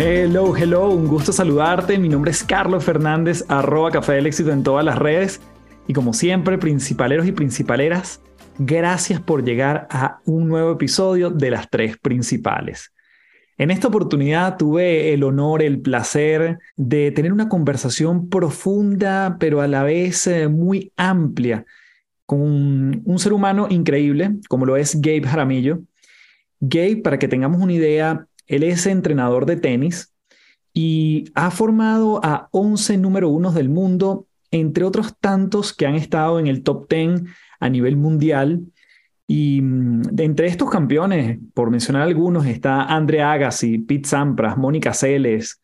[0.00, 1.98] Hello, hello, un gusto saludarte.
[1.98, 5.40] Mi nombre es Carlos Fernández, arroba Café del Éxito en todas las redes.
[5.88, 8.22] Y como siempre, principaleros y principaleras,
[8.60, 12.92] gracias por llegar a un nuevo episodio de las tres principales.
[13.56, 19.66] En esta oportunidad tuve el honor, el placer de tener una conversación profunda, pero a
[19.66, 21.66] la vez eh, muy amplia,
[22.24, 25.80] con un ser humano increíble, como lo es Gabe Jaramillo.
[26.60, 30.12] Gabe, para que tengamos una idea, él es entrenador de tenis
[30.74, 36.38] y ha formado a 11 número unos del mundo, entre otros tantos que han estado
[36.40, 37.22] en el top 10
[37.60, 38.62] a nivel mundial.
[39.26, 44.94] Y mm, de entre estos campeones, por mencionar algunos, está Andrea Agassi, Pete Sampras, Mónica
[44.94, 45.60] Celes,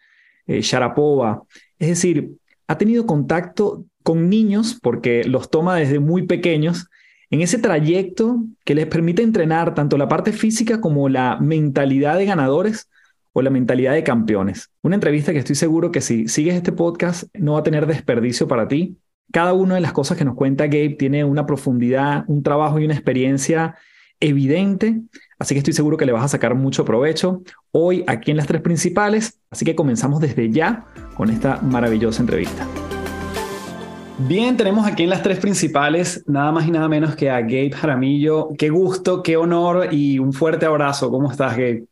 [0.46, 1.42] eh, Sharapova.
[1.78, 2.32] Es decir,
[2.66, 6.88] ha tenido contacto con niños porque los toma desde muy pequeños
[7.34, 12.26] en ese trayecto que les permite entrenar tanto la parte física como la mentalidad de
[12.26, 12.88] ganadores
[13.32, 14.70] o la mentalidad de campeones.
[14.82, 18.46] Una entrevista que estoy seguro que si sigues este podcast no va a tener desperdicio
[18.46, 18.98] para ti.
[19.32, 22.84] Cada una de las cosas que nos cuenta Gabe tiene una profundidad, un trabajo y
[22.84, 23.74] una experiencia
[24.20, 25.00] evidente,
[25.36, 28.46] así que estoy seguro que le vas a sacar mucho provecho hoy aquí en las
[28.46, 32.64] tres principales, así que comenzamos desde ya con esta maravillosa entrevista.
[34.16, 37.72] Bien, tenemos aquí en las tres principales nada más y nada menos que a Gabe
[37.72, 38.50] Jaramillo.
[38.56, 41.10] Qué gusto, qué honor y un fuerte abrazo.
[41.10, 41.86] ¿Cómo estás, Gabe?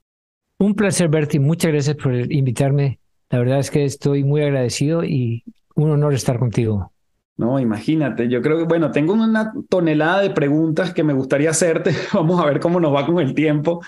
[0.59, 3.00] Un placer verte y muchas gracias por invitarme.
[3.28, 5.43] La verdad es que estoy muy agradecido y
[5.75, 6.93] un honor estar contigo.
[7.37, 11.93] No, imagínate, yo creo que, bueno, tengo una tonelada de preguntas que me gustaría hacerte.
[12.15, 13.82] Vamos a ver cómo nos va con el tiempo.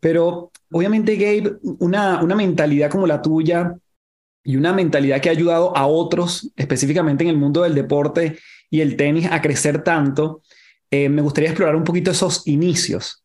[0.00, 3.76] Pero obviamente, Gabe, una, una mentalidad como la tuya,
[4.48, 8.38] y una mentalidad que ha ayudado a otros, específicamente en el mundo del deporte
[8.70, 10.40] y el tenis, a crecer tanto,
[10.90, 13.22] eh, me gustaría explorar un poquito esos inicios.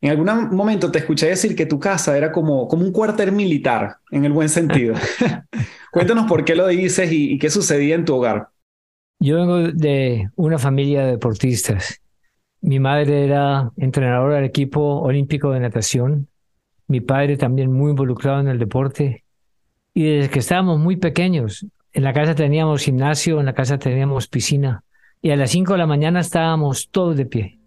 [0.00, 3.98] En algún momento te escuché decir que tu casa era como, como un cuartel militar,
[4.10, 4.96] en el buen sentido.
[5.92, 8.48] Cuéntanos por qué lo dices y, y qué sucedía en tu hogar.
[9.20, 12.00] Yo vengo de una familia de deportistas.
[12.60, 16.26] Mi madre era entrenadora del equipo olímpico de natación.
[16.88, 19.23] Mi padre también muy involucrado en el deporte.
[19.94, 24.26] Y desde que estábamos muy pequeños, en la casa teníamos gimnasio, en la casa teníamos
[24.26, 24.82] piscina.
[25.22, 27.58] Y a las 5 de la mañana estábamos todos de pie.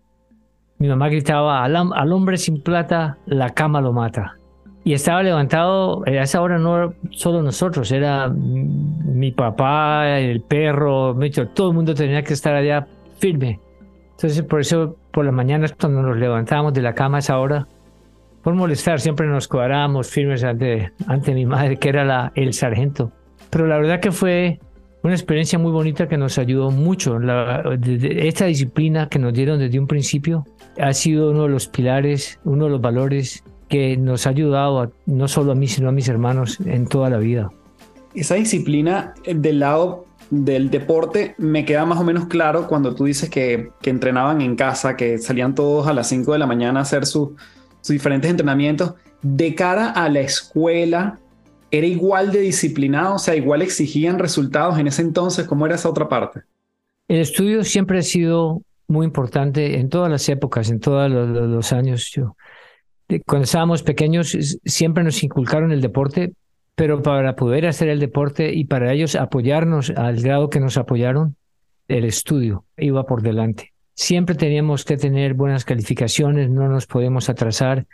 [0.77, 4.37] Mi mamá gritaba, al, al, hombre sin plata, la cama lo mata.
[4.83, 11.15] Y estaba levantado, a esa hora no solo nosotros, era mi papá, el perro,
[11.55, 12.87] todo el mundo tenía que estar allá
[13.17, 13.59] firme.
[14.11, 17.67] Entonces, por eso, por las mañanas, cuando nos levantábamos de la cama a esa hora,
[18.47, 23.11] por molestar, siempre nos cuadrábamos firmes ante, ante mi madre, que era la, el sargento.
[23.49, 24.61] Pero la verdad que fue
[25.03, 27.19] una experiencia muy bonita que nos ayudó mucho.
[27.19, 30.45] La, esta disciplina que nos dieron desde un principio
[30.79, 35.27] ha sido uno de los pilares, uno de los valores que nos ha ayudado no
[35.27, 37.49] solo a mí, sino a mis hermanos en toda la vida.
[38.15, 43.03] Esa disciplina eh, del lado del deporte me queda más o menos claro cuando tú
[43.03, 46.79] dices que, que entrenaban en casa, que salían todos a las 5 de la mañana
[46.79, 47.05] a hacer
[47.87, 48.93] sus diferentes entrenamientos.
[49.21, 51.19] De cara a la escuela,
[51.71, 53.15] ¿era igual de disciplinado?
[53.15, 55.47] O sea, igual exigían resultados en ese entonces.
[55.47, 56.41] ¿Cómo era esa otra parte?
[57.07, 62.11] El estudio siempre ha sido muy importante en todas las épocas, en todos los, años.
[62.11, 62.35] Yo,
[63.25, 66.33] cuando estábamos pequeños, siempre nos inculcaron el deporte,
[66.75, 71.37] pero para poder hacer el deporte y para ellos apoyarnos al grado que nos apoyaron,
[71.87, 73.73] el estudio iba por delante.
[73.97, 77.85] Siempre teníamos que tener buenas calificaciones, no nos podíamos atrasar.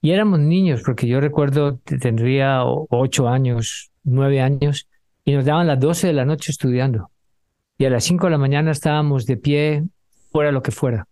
[0.00, 4.86] Y éramos niños, porque yo recuerdo, tendría ocho años, nueve años,
[5.24, 7.10] y nos daban las doce de la noche estudiando.
[7.78, 9.84] Y a las cinco de la mañana estábamos de pie,
[10.30, 11.08] fuera lo que fuera.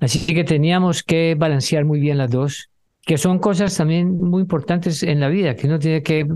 [0.00, 2.70] Así que teníamos que balancear muy bien las dos
[3.04, 6.26] que son cosas también muy importantes en la vida, que uno tiene que,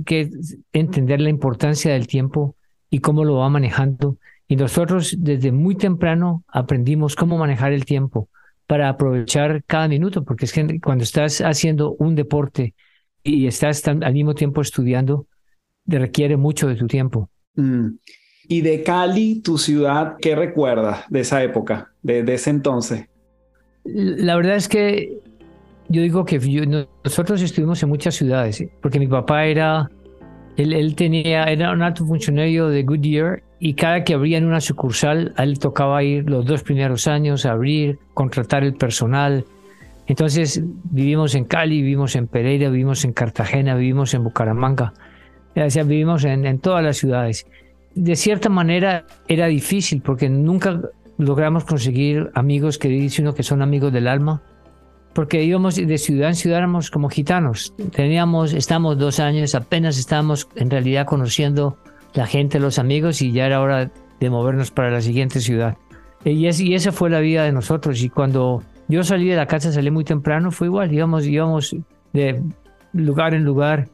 [0.73, 2.57] entender la importancia del tiempo
[2.91, 4.17] y cómo lo va manejando.
[4.49, 8.29] Y nosotros desde muy temprano aprendimos cómo manejar el tiempo
[8.67, 12.75] para aprovechar cada minuto, porque es que cuando estás haciendo un deporte
[13.23, 15.27] y estás al mismo tiempo estudiando,
[15.87, 17.31] requiere mucho de tu tiempo.
[17.55, 17.89] Mm.
[18.49, 23.07] Y de Cali, tu ciudad, ¿qué recuerdas de esa época, de, de ese entonces?
[23.85, 25.19] La verdad es que
[25.89, 26.39] yo digo que
[27.05, 29.91] nosotros estuvimos en muchas ciudades, porque mi papá era,
[30.59, 35.45] él, tenía, era un alto funcionario de Goodyear y cada que abrían una sucursal, a
[35.45, 39.45] él tocaba ir los dos primeros años a abrir, contratar el personal.
[40.09, 40.61] Entonces
[40.91, 44.95] vivimos en Cali, vivimos en Pereira, vivimos en Cartagena, vivimos en Bucaramanga,
[45.55, 47.47] o sea, vivimos en, en todas las ciudades.
[47.95, 50.81] De cierta manera era difícil porque nunca
[51.19, 54.43] logramos conseguir amigos que dice uno que son amigos del alma
[55.15, 57.75] porque íbamos de ciudad en ciudad, éramos como gitanos.
[57.93, 61.77] Teníamos, estamos dos años, apenas estábamos en realidad conociendo
[62.15, 63.91] la gente, los amigos, y ya era hora
[64.21, 65.77] de movernos para la siguiente ciudad.
[66.25, 68.03] Y, y esa fue la vida de nosotros.
[68.03, 71.77] Y cuando yo salí de la casa, salí muy temprano, fue igual, íbamos, íbamos
[72.13, 72.43] de
[72.93, 73.89] lugar en lugar,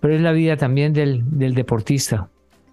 [0.00, 2.28] pero es la vida también del, del deportista.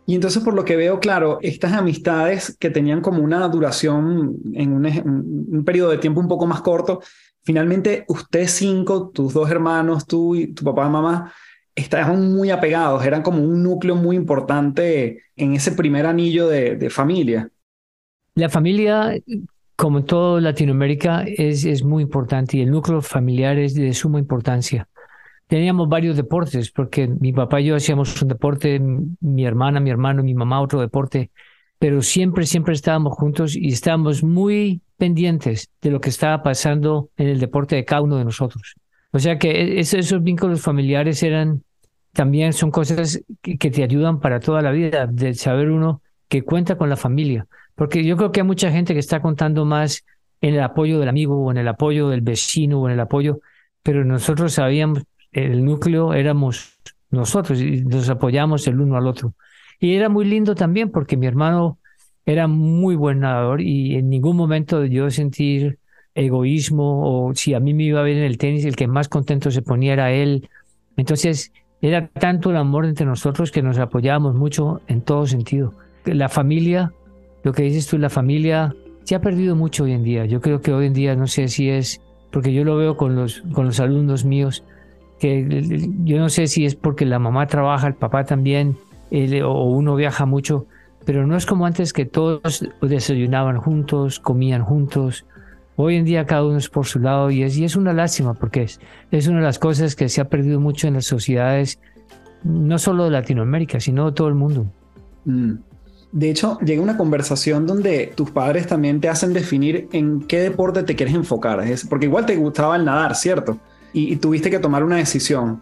[0.06, 4.72] Y entonces, por lo que veo, claro, estas amistades que tenían como una duración en
[4.72, 4.86] un,
[5.52, 7.02] un periodo de tiempo un poco más corto,
[7.48, 11.32] finalmente ustedes cinco, tus dos hermanos, tú y tu papá y mamá,
[11.76, 17.50] estaban muy apegados, eran como un núcleo muy importante en ese primer anillo de, familia.
[18.36, 19.14] La familia,
[19.78, 24.20] como en toda Latinoamérica, es, es muy importante y el núcleo familiar es de suma
[24.20, 24.90] importancia.
[25.48, 28.82] Teníamos varios deportes, porque mi papá y yo hacíamos un deporte,
[29.22, 31.32] mi hermana, mi hermano, mi mamá otro deporte,
[31.80, 37.28] pero siempre, siempre estábamos juntos y estábamos muy pendientes de lo que estaba pasando en
[37.28, 38.76] el deporte de cada uno de nosotros.
[39.12, 41.64] O sea que e, esos, vínculos familiares eran
[42.14, 46.76] también son cosas que, te ayudan para toda la vida, de saber uno que cuenta
[46.76, 47.46] con la familia.
[47.76, 50.04] Porque yo creo que hay mucha gente que está contando más
[50.42, 53.40] en el apoyo del amigo o en el apoyo del vecino o en el apoyo,
[53.84, 56.80] pero nosotros sabíamos, el núcleo éramos
[57.12, 59.36] nosotros y nos apoyamos el uno al otro.
[59.80, 61.78] Y era muy lindo también porque mi hermano
[62.26, 65.80] era muy buen nadador y en ningún momento yo sentir
[66.14, 69.08] egoísmo o si a mí me iba a ver en el tenis, el que más
[69.08, 70.50] contento se ponía era él.
[70.98, 75.74] Entonces era tanto el amor entre nosotros que nos apoyábamos mucho en todo sentido.
[76.06, 76.92] La familia,
[77.44, 80.26] lo que dices tú, la familia se ha perdido mucho hoy en día.
[80.26, 82.02] Yo creo que hoy en día, no sé si es,
[82.32, 84.64] porque yo lo veo con los, con los alumnos míos,
[85.20, 85.48] que
[86.04, 88.76] yo no sé si es porque la mamá trabaja, el papá también,
[89.12, 90.66] o uno viaja mucho,
[91.06, 95.26] pero no es como antes que todos desayunaban juntos, comían juntos.
[95.78, 98.64] Hoy en día cada uno es por su lado y es, una lástima porque
[99.12, 101.80] es, una de las cosas que se ha perdido mucho en las sociedades,
[102.44, 104.66] no solo de Latinoamérica, sino de todo el mundo.
[105.26, 105.54] Mm.
[106.12, 110.84] De hecho, llega una conversación donde tus padres también te hacen definir en qué deporte
[110.84, 111.64] te quieres enfocar.
[111.90, 113.60] Porque igual te gustaba el nadar, ¿cierto?
[113.94, 115.62] Y tuviste que tomar una decisión.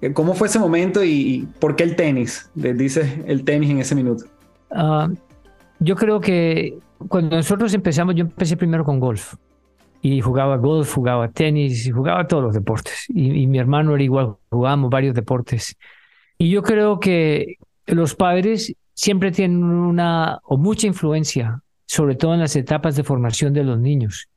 [0.00, 2.50] Eh, ¿Cómo fue ese momento y, por qué el tenis?
[2.54, 4.24] Dices el tenis en ese minuto.
[4.70, 5.08] Ah,
[5.78, 9.34] yo creo que cuando nosotros empezamos, yo empecé primero con golf.
[10.02, 13.06] Y jugaba golf, jugaba tenis, y jugaba todos los deportes.
[13.08, 15.76] Y, mi hermano era igual, jugábamos varios deportes.
[16.38, 22.40] Y yo creo que los padres siempre tienen una o mucha influencia, sobre todo en
[22.40, 24.28] las etapas de formación de los niños.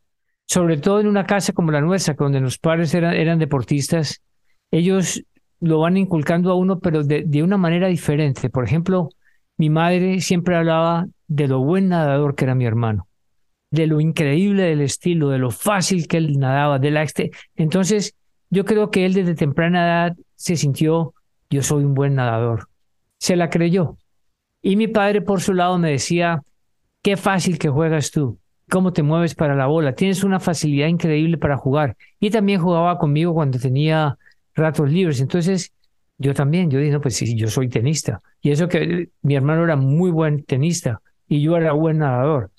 [0.48, 4.22] Sobre todo en una casa como la nuestra, donde los padres eran, eran deportistas,
[4.72, 5.24] ellos
[5.60, 8.50] lo van inculcando a uno, pero de, de, una manera diferente.
[8.50, 9.10] Por ejemplo,
[9.58, 13.08] mi madre siempre hablaba de lo buen nadador que era mi hermano,
[13.72, 17.06] de lo increíble del estilo, de lo fácil que él nadaba, de la
[17.56, 18.16] Entonces,
[18.50, 21.14] yo creo que él desde temprana edad se sintió,
[21.50, 22.68] yo soy un buen nadador.
[23.18, 23.98] Se la creyó.
[24.62, 26.42] Y mi padre, por su lado, me decía,
[27.02, 28.40] qué fácil que juegas tú,
[28.70, 31.96] cómo te mueves para la bola, tienes una facilidad increíble para jugar.
[32.20, 34.18] Y también jugaba conmigo cuando tenía
[34.60, 35.22] ratos libres.
[35.22, 35.74] Entonces,
[36.18, 38.22] yo también, yo dije, no, pues sí, yo soy tenista.
[38.42, 42.52] Y eso que mi hermano era muy buen tenista y yo era buen nadador.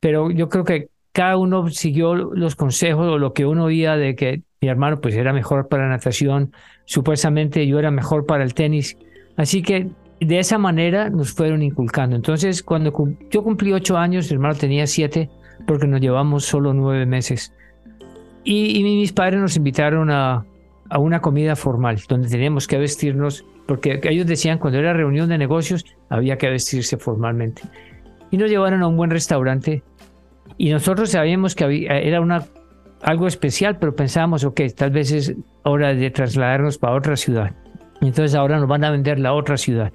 [0.00, 4.14] Pero yo creo que cada uno siguió los consejos o lo que uno oía de
[4.14, 6.52] que mi hermano pues era mejor para la natación,
[6.84, 8.96] supuestamente yo era mejor para el tenis.
[9.36, 9.88] Así que
[10.20, 12.16] de esa manera nos fueron inculcando.
[12.16, 12.92] Entonces, cuando
[13.30, 15.30] yo cumplí ocho años, mi hermano tenía siete,
[15.66, 17.52] porque nos llevamos solo nueve meses.
[18.44, 20.44] Y, mis padres nos invitaron a,
[20.90, 25.38] a una comida formal, donde teníamos que vestirnos, porque ellos decían cuando era reunión de
[25.38, 27.62] negocios había que vestirse formalmente.
[28.30, 29.82] Y nos llevaron a un buen restaurante
[30.56, 32.44] y nosotros sabíamos que había, era una,
[33.02, 37.54] algo especial, pero pensábamos, ok, tal vez es hora de trasladarnos para otra ciudad.
[38.00, 39.92] Entonces ahora nos van a vender la otra ciudad.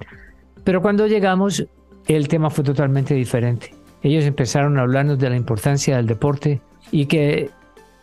[0.62, 1.66] Pero cuando llegamos,
[2.06, 3.74] el tema fue totalmente diferente.
[4.02, 6.60] Ellos empezaron a hablarnos de la importancia del deporte
[6.90, 7.50] y que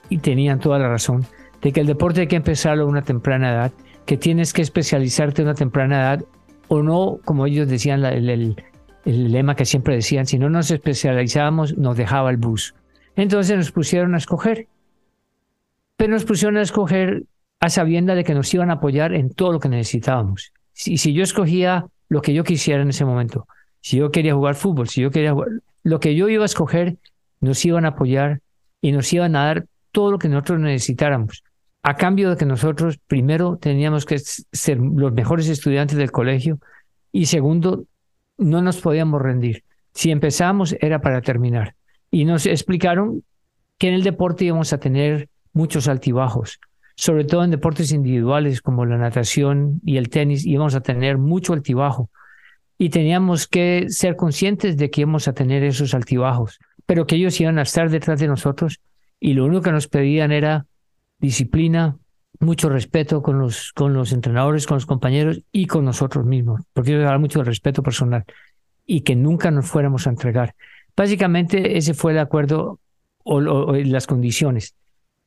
[0.09, 1.25] y tenían toda la razón,
[1.61, 3.71] de que el deporte hay que empezarlo a una temprana edad,
[4.05, 6.25] que tienes que especializarte a una temprana edad
[6.67, 11.77] o no, como ellos decían, el, el, lema que siempre decían, si no nos especializábamos,
[11.77, 12.73] nos dejaba el bus.
[13.15, 14.67] Entonces nos pusieron a escoger.
[15.97, 17.23] Pero nos pusieron a escoger
[17.59, 20.51] a sabienda de que nos iban a apoyar en todo lo que necesitábamos.
[20.85, 23.47] Y si, yo escogía lo que yo quisiera en ese momento,
[23.81, 25.49] si yo quería jugar fútbol, si yo quería jugar,
[25.83, 26.97] lo que yo iba a escoger,
[27.39, 28.39] nos iban a apoyar
[28.81, 31.43] y nos iban a dar todo lo que nosotros necesitáramos.
[31.83, 36.59] A cambio de que nosotros, primero, teníamos que ser los mejores estudiantes del colegio
[37.11, 37.85] y segundo,
[38.37, 39.63] no nos podíamos rendir.
[39.93, 41.75] Si empezamos era para terminar.
[42.11, 43.23] Y nos explicaron
[43.77, 46.59] que en el deporte íbamos a tener muchos altibajos,
[46.95, 51.53] sobre todo en deportes individuales como la natación y el tenis, íbamos a tener mucho
[51.53, 52.09] altibajo.
[52.77, 57.39] Y teníamos que ser conscientes de que íbamos a tener esos altibajos, pero que ellos
[57.41, 58.79] iban a estar detrás de nosotros
[59.19, 60.65] y lo único que nos pedían era
[61.21, 61.97] disciplina,
[62.39, 66.97] mucho respeto con los, con los entrenadores, con los compañeros y con nosotros mismos, porque
[66.97, 68.25] daban mucho respeto personal
[68.85, 70.55] y que nunca nos fuéramos a entregar.
[70.97, 72.79] Básicamente ese fue el acuerdo
[73.23, 74.75] o, las condiciones.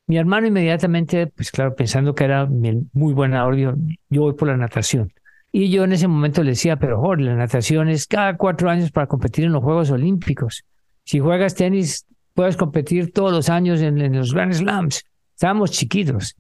[0.07, 3.75] Mi hermano inmediatamente, pues claro, pensando que era muy buena audio,
[4.11, 5.13] yo voy por la natación.
[5.51, 8.91] Y yo en ese momento le decía, pero Jorge, la natación es cada cuatro años
[8.91, 10.65] para competir en los Juegos Olímpicos.
[11.05, 15.05] Si juegas tenis, puedes competir todos los años en, en los Grand Slams.
[15.35, 16.37] Estábamos chiquitos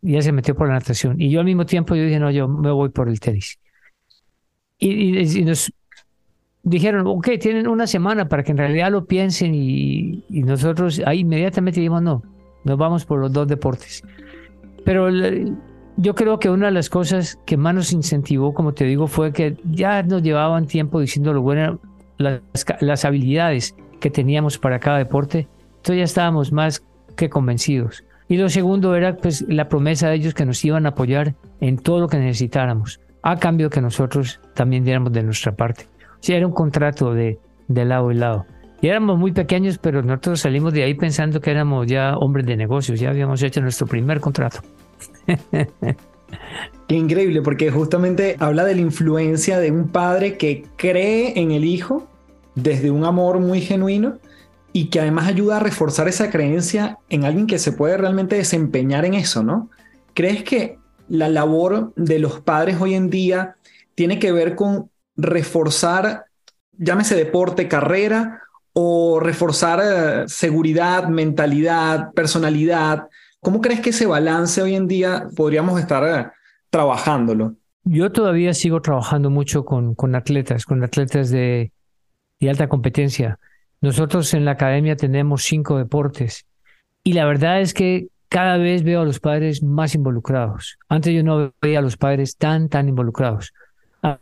[0.00, 1.20] y ya se metió por la natación.
[1.20, 3.58] Y yo al mismo tiempo yo dije, no, yo me voy por el tenis.
[4.78, 5.72] Y, nos
[6.62, 11.80] dijeron, ok, tienen una semana para que en realidad lo piensen y, nosotros ahí inmediatamente
[11.80, 12.22] dijimos, no,
[12.64, 14.02] nos vamos por los dos deportes.
[14.84, 15.08] Pero
[15.96, 19.32] yo creo que una de las cosas que más nos incentivó, como te digo, fue
[19.32, 21.80] que ya nos llevaban tiempo diciendo lo bueno,
[22.18, 22.40] las,
[22.80, 25.48] las habilidades que teníamos para cada deporte.
[25.78, 26.84] Entonces ya estábamos más
[27.16, 28.04] que convencidos.
[28.28, 31.78] Y lo segundo era pues la promesa de ellos que nos iban a apoyar en
[31.78, 35.86] todo lo que necesitáramos, a cambio que nosotros también diéramos de nuestra parte.
[36.12, 38.44] O sea, era un contrato de, de lado y lado.
[38.80, 42.56] Y éramos muy pequeños, pero nosotros salimos de ahí pensando que éramos ya hombres de
[42.56, 44.60] negocios, ya habíamos hecho nuestro primer contrato.
[46.86, 51.64] Qué increíble, porque justamente habla de la influencia de un padre que cree en el
[51.64, 52.06] hijo
[52.54, 54.18] desde un amor muy genuino
[54.72, 59.04] y que además ayuda a reforzar esa creencia en alguien que se puede realmente desempeñar
[59.04, 59.70] en eso, ¿no?
[60.14, 63.56] ¿Crees que la labor de los padres hoy en día
[63.94, 66.26] tiene que ver con reforzar,
[66.76, 73.08] llámese deporte, carrera, o reforzar eh, seguridad, mentalidad, personalidad?
[73.40, 76.30] ¿Cómo crees que ese balance hoy en día podríamos estar eh,
[76.70, 77.54] trabajándolo?
[77.84, 81.72] Yo todavía sigo trabajando mucho con, atletas, con atletas de
[82.42, 83.38] alta competencia
[83.80, 86.46] nosotros en la academia tenemos cinco deportes
[87.04, 90.78] y la verdad es que cada vez veo a los padres más involucrados.
[90.88, 93.54] Antes yo no veía a los padres tan, tan involucrados.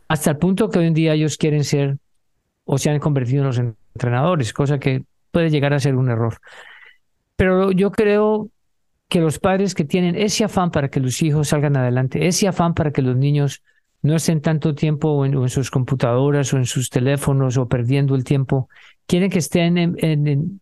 [0.07, 1.97] Hasta el punto que hoy en día ellos quieren ser
[2.65, 6.37] o se han convertido en los entrenadores, cosa que puede llegar a ser un error.
[7.35, 8.49] Pero yo creo
[9.09, 12.73] que los padres que tienen ese afán para que los hijos salgan adelante, ese afán
[12.73, 13.61] para que los niños
[14.01, 18.69] no estén tanto tiempo en, sus computadoras o en sus teléfonos o perdiendo el tiempo,
[19.07, 20.59] quieren que estén en,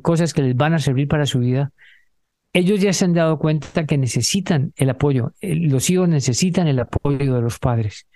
[0.00, 1.72] cosas que les van a servir para su vida,
[2.54, 7.34] ellos ya se han dado cuenta que necesitan el apoyo, los hijos necesitan el apoyo
[7.34, 8.06] de los padres,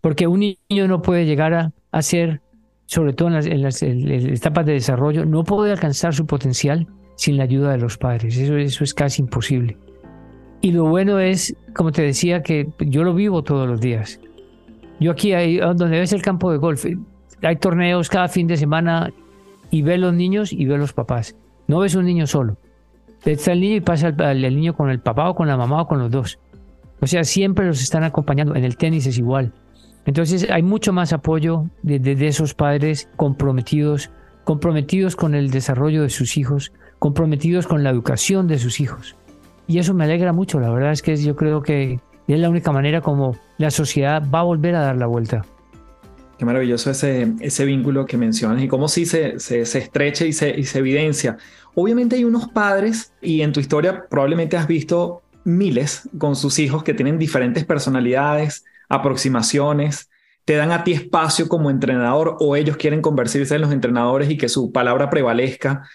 [0.00, 2.40] porque un niño no puede llegar a, a ser,
[2.86, 7.72] sobre todo en las, etapas de desarrollo, no puede alcanzar su potencial sin la ayuda
[7.72, 9.76] de los padres, eso, eso es casi imposible.
[10.60, 14.18] Y lo bueno es, como te decía, que yo lo vivo todos los días.
[14.98, 16.86] Yo aquí, hay, donde ves el campo de golf,
[17.44, 19.12] hay torneos cada fin de semana
[19.70, 21.36] y ve los niños y ve los papás.
[21.66, 22.56] No ves un niño solo.
[23.24, 25.86] Está el niño y pasa el, niño con el papá o con la mamá o
[25.86, 26.38] con los dos.
[27.00, 28.54] O sea, siempre los están acompañando.
[28.54, 29.52] En el tenis es igual.
[30.04, 34.10] Entonces hay mucho más apoyo de, de, esos padres comprometidos,
[34.44, 39.16] comprometidos con el desarrollo de sus hijos, comprometidos con la educación de sus hijos.
[39.66, 40.60] Y eso me alegra mucho.
[40.60, 41.98] La verdad es que yo creo que
[42.28, 45.46] es la única manera como la sociedad va a volver a dar la vuelta.
[46.38, 50.62] Qué maravilloso ese, ese vínculo que mencionas y cómo sí se, se, estrecha y se,
[50.64, 51.36] se evidencia.
[51.74, 56.82] Obviamente hay unos padres, y en tu historia probablemente has visto miles con sus hijos
[56.82, 60.08] que tienen diferentes personalidades, aproximaciones,
[60.44, 64.36] te dan a ti espacio como entrenador o ellos quieren convertirse en los entrenadores y
[64.36, 65.88] que su palabra prevalezca.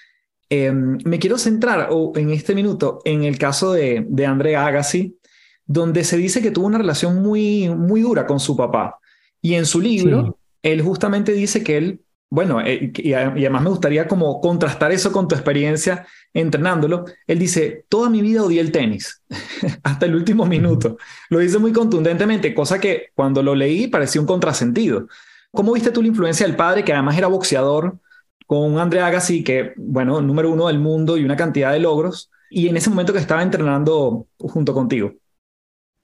[0.50, 5.20] Em, me quiero centrar en este minuto en el caso de, de André Agassi,
[5.66, 8.99] donde se dice que tuvo una relación muy, muy dura con su papá.
[9.42, 14.08] Y en su libro, él justamente dice que él, bueno, eh, y, además me gustaría
[14.08, 17.06] como contrastar eso con tu experiencia entrenándolo.
[17.26, 19.24] Él dice, toda mi vida odié el tenis,
[19.84, 20.98] hasta el último minuto.
[21.30, 25.08] Lo dice muy contundentemente, cosa que cuando lo leí parecía un contrasentido.
[25.52, 27.98] ¿Cómo viste tú la influencia del padre, que además era boxeador,
[28.46, 32.30] con un André Agassi, que, bueno, número uno del mundo y una cantidad de logros,
[32.50, 35.14] y en ese momento que estaba entrenando junto contigo?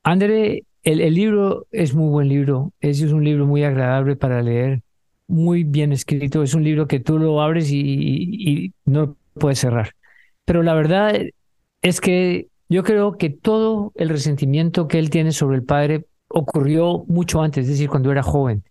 [0.03, 4.83] André, el, libro es muy buen libro, es, es un libro muy agradable para leer,
[5.27, 9.91] muy bien escrito, es un libro que tú lo abres y, no puedes cerrar.
[10.45, 11.19] Pero la verdad
[11.81, 17.03] es que yo creo que todo el resentimiento que él tiene sobre el padre ocurrió
[17.07, 18.63] mucho antes, es decir, cuando era joven.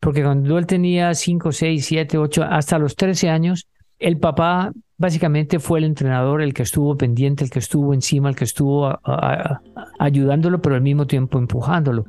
[0.00, 5.58] Porque cuando él tenía 5, 6, 7, 8, hasta los 13 años, el papá básicamente
[5.58, 9.00] fue el entrenador, el que estuvo pendiente, el que estuvo encima, el que estuvo
[9.98, 12.04] ayudándolo, pero al mismo tiempo empujándolo.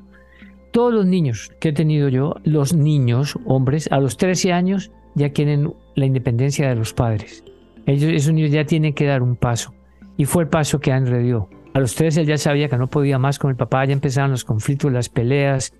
[0.71, 5.29] Todos los niños que he tenido yo, los niños, hombres, a los 13 años ya
[5.29, 7.45] quieren la independencia de los padres.
[7.85, 9.73] Ellos, esos niños ya tienen que dar un paso.
[10.17, 11.49] Y fue el paso que André dio.
[11.73, 14.31] A los 13 él ya sabía que no podía más con el papá, ya empezaron
[14.31, 15.73] los conflictos, las peleas.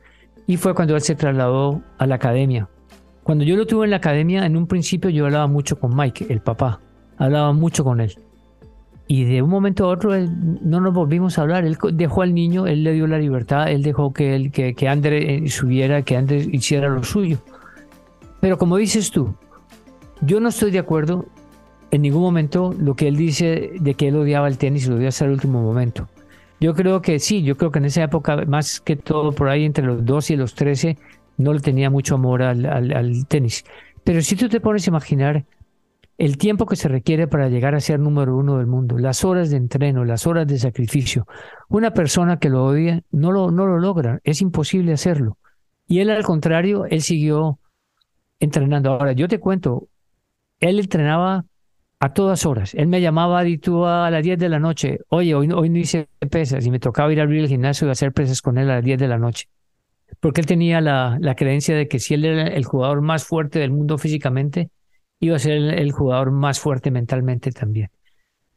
[0.48, 2.70] Y fue cuando él se trasladó a la academia.
[3.24, 6.28] Cuando yo lo tuve en la academia, en un principio yo hablaba mucho con Mike,
[6.30, 6.80] el papá
[7.22, 8.16] hablaba mucho con él.
[9.08, 11.66] Y de un momento a otro no nos volvimos a hablar.
[11.66, 14.88] Él dejó al niño, él le dio la libertad, él dejó que, él, que, que
[14.88, 17.38] André eh, subiera, que André hiciera lo suyo.
[18.40, 19.36] Pero como dices tú,
[20.22, 21.26] yo no estoy de acuerdo
[21.92, 24.96] en ningún momento lo que él dice de que él odiaba el tenis y lo
[24.96, 26.08] odiaba hasta el último momento.
[26.60, 29.66] Yo creo que sí, yo creo que en esa época, más que todo por ahí
[29.66, 30.98] entre los 12 y los 13,
[31.38, 33.66] no le tenía mucho amor al, al tenis.
[34.04, 35.44] Pero si tú te pones a imaginar
[36.22, 39.50] el tiempo que se requiere para llegar a ser número uno del mundo, las horas
[39.50, 41.26] de entreno, las horas de sacrificio.
[41.68, 45.40] Una persona que lo odia no lo, no lo logra, es imposible hacerlo.
[45.88, 47.58] Y él al contrario, él siguió
[48.40, 48.92] entrenando.
[48.92, 49.88] Ahora, yo te cuento,
[50.60, 51.46] él entrenaba
[52.00, 52.76] a todas horas.
[52.76, 56.64] Él me llamaba a las 10 de la noche, oye, hoy, hoy no hice pesas
[56.68, 58.84] y me tocaba ir a abrir el gimnasio y hacer pesas con él a las
[58.84, 59.50] 10 de la noche.
[60.20, 63.58] Porque él tenía la, la creencia de que si él era el jugador más fuerte
[63.58, 64.70] del mundo físicamente,
[65.22, 67.90] iba a ser el, jugador más fuerte mentalmente también.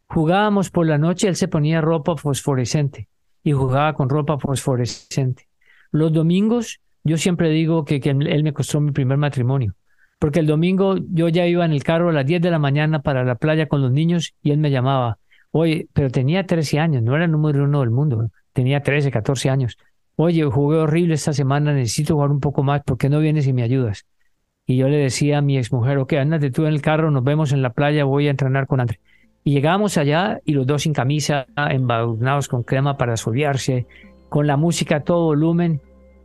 [0.06, 3.08] Jugábamos por la noche, él se ponía ropa fosforescente
[3.42, 5.46] y jugaba con ropa fosforescente.
[5.92, 9.74] Los domingos, yo siempre digo que, que él me costó mi primer matrimonio,
[10.18, 13.02] porque el domingo yo ya iba en el carro a las 10 de la mañana
[13.02, 15.18] para la playa con los niños y él me llamaba,
[15.50, 19.50] oye, pero tenía 13 años, no era el número uno del mundo, tenía 13, 14
[19.50, 19.76] años.
[20.16, 23.52] Oye, jugué horrible esta semana, necesito jugar un poco más, ¿por qué no vienes y
[23.52, 24.06] me ayudas?
[24.66, 27.52] Y yo le decía a mi exmujer, ok, ándate tú en el carro, nos vemos
[27.52, 28.98] en la playa, voy a entrenar con André.
[29.42, 33.86] Y llegamos allá y los dos sin camisa, embadurnados con crema para solearse,
[34.30, 35.82] con la música a todo volumen.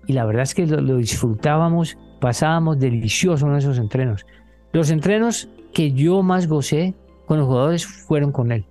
[0.07, 4.25] Y la verdad es que lo, disfrutábamos, pasábamos delicioso en esos entrenos.
[4.71, 8.63] Los entrenos que yo más gocé con los jugadores fueron con él.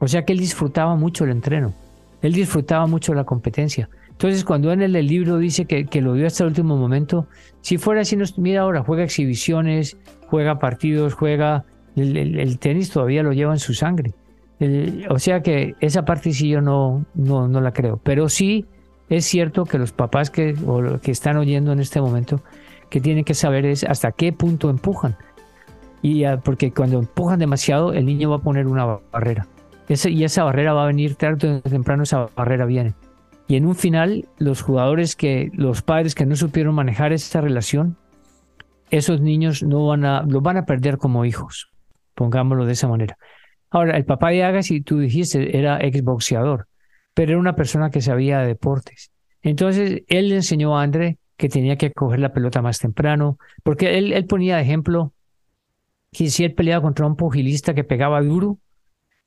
[0.00, 1.72] O sea que él disfrutaba mucho el entreno.
[2.20, 3.88] Él disfrutaba mucho la competencia.
[4.18, 7.28] Entonces, cuando en el, libro dice que, que, lo vio hasta el último momento,
[7.60, 13.32] si fuera así, nos, mira ahora, juega exhibiciones, juega partidos, juega el, tenis, todavía lo
[13.32, 14.14] lleva en su sangre.
[15.08, 18.00] o sea que esa parte sí yo no, no, no la creo.
[18.02, 18.66] Pero sí
[19.08, 20.56] es cierto que los papás que,
[21.00, 22.42] que están oyendo en este momento,
[22.90, 25.16] que tienen que saber es hasta qué punto empujan.
[26.02, 29.46] Y porque cuando empujan demasiado, el niño va a poner una barrera.
[29.88, 32.94] y esa barrera va a venir tarde o temprano, esa barrera viene.
[33.48, 37.96] Y en un final, los jugadores que, los padres que no supieron manejar esta relación,
[38.90, 41.70] esos niños no van a, los van a perder como hijos,
[42.14, 43.16] pongámoslo de esa manera.
[43.70, 46.68] Ahora, el papá de Agassi, tú dijiste, era exboxeador,
[47.14, 49.12] pero era una persona que sabía de deportes.
[49.40, 53.96] Entonces, él le enseñó a André que tenía que coger la pelota más temprano, porque
[53.96, 55.14] él, él ponía de ejemplo
[56.12, 58.58] que si él peleaba contra un pugilista que pegaba duro,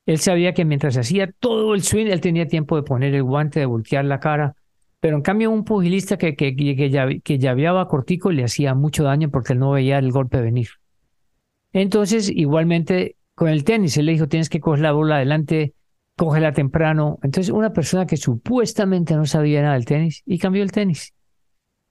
[0.06, 3.60] él sabía que mientras hacía todo el swing, él tenía tiempo de poner el guante,
[3.60, 4.54] de voltear la cara.
[5.00, 9.30] Pero en cambio, un pugilista que, que, que, que llaveaba cortico le hacía mucho daño
[9.30, 10.68] porque él no veía el golpe venir.
[11.72, 15.74] Entonces, igualmente con el tenis, él le dijo, tienes que coger la bola adelante,
[16.16, 17.18] cógela temprano.
[17.22, 21.14] Entonces, una persona que supuestamente no sabía nada del tenis y cambió el tenis.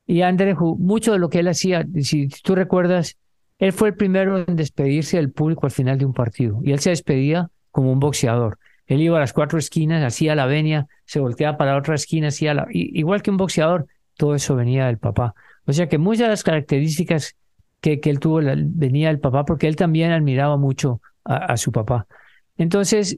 [0.06, 3.18] Y André, mucho de lo que él hacía, si tú recuerdas,
[3.60, 6.60] él fue el primero en despedirse del público al final de un partido.
[6.64, 8.60] Y él se despedía como un boxeador.
[8.86, 12.28] Él iba a las cuatro esquinas, hacía la venia, se volteaba para la otra esquina,
[12.28, 12.68] hacía la...
[12.72, 15.34] Igual que un boxeador, todo eso venía del papá.
[15.66, 17.36] O sea que muchas de las características
[17.80, 22.08] que, que él tuvo venía del papá, porque él también admiraba mucho a, su papá.
[22.58, 23.18] Entonces,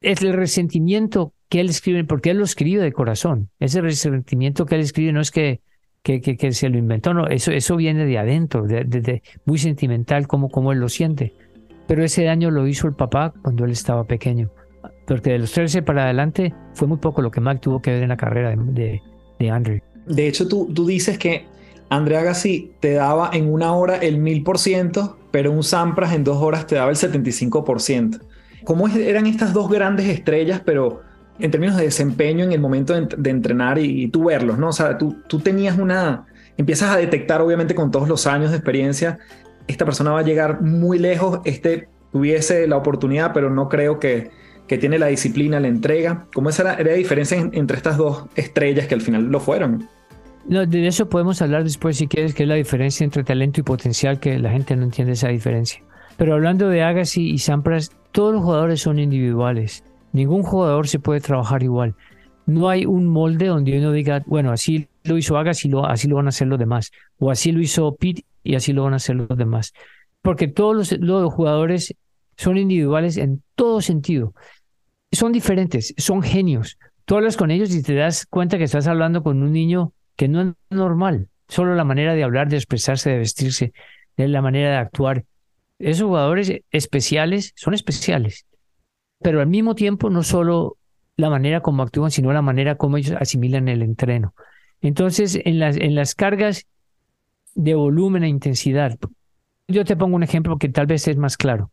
[0.00, 3.50] es el resentimiento que él escribe, porque él lo escribe de corazón.
[3.60, 5.60] Ese resentimiento que él escribe no es que,
[6.02, 10.50] que, que, se lo inventó, no, eso, eso viene de adentro, de, muy sentimental, como,
[10.50, 11.34] como él lo siente.
[11.86, 14.50] Pero ese daño lo hizo el papá cuando él estaba pequeño.
[15.06, 18.02] Porque de los 13 para adelante fue muy poco lo que Mac tuvo que ver
[18.02, 19.00] en la carrera de,
[19.38, 19.80] de, Andrew.
[20.06, 21.46] De hecho, tú, tú dices que
[21.88, 26.24] André Agassi te daba en una hora el mil por ciento, pero un Sampras en
[26.24, 28.20] dos horas te daba el 75%.
[28.64, 31.02] ¿Cómo eran estas dos grandes estrellas, pero
[31.38, 34.68] en términos de desempeño en el momento de, entrenar y, tú verlos, ¿no?
[34.68, 38.58] O sea, tú, tú tenías una, empiezas a detectar obviamente con todos los años de
[38.58, 39.18] experiencia,
[39.66, 44.30] esta persona va a llegar muy lejos, este tuviese la oportunidad, pero no creo que,
[44.66, 46.26] que tiene la disciplina, la entrega.
[46.34, 49.88] ¿Cómo esa era, la diferencia entre estas dos estrellas que al final lo fueron?
[50.46, 53.62] No, de eso podemos hablar después si quieres, que es la diferencia entre talento y
[53.62, 55.82] potencial, que la gente no entiende esa diferencia.
[56.16, 59.84] Pero hablando de Agassi y Sampras, todos los jugadores son individuales.
[60.12, 61.94] Ningún jugador se puede trabajar igual.
[62.44, 66.16] No hay un molde donde uno diga, bueno, así lo hizo Agassi, lo, así lo
[66.16, 66.92] van a hacer los demás.
[67.18, 69.72] O así lo hizo Pete y así lo van a hacer los demás.
[70.20, 71.94] Porque todos los, jugadores
[72.36, 74.34] son individuales en todo sentido.
[75.10, 76.78] Son diferentes, son genios.
[77.04, 80.28] Tú hablas con ellos y te das cuenta que estás hablando con un niño que
[80.28, 81.28] no es normal.
[81.48, 83.72] Solo la manera de hablar, de expresarse, de vestirse,
[84.16, 85.24] de la manera de actuar.
[85.78, 88.46] Esos jugadores especiales son especiales,
[89.20, 90.76] pero al mismo tiempo no solo
[91.16, 94.34] la manera como actúan, sino la manera como ellos asimilan el entreno.
[94.80, 96.66] Entonces, en las, en las cargas
[97.54, 98.98] de volumen e intensidad,
[99.68, 101.70] yo te pongo un ejemplo que tal vez es más claro.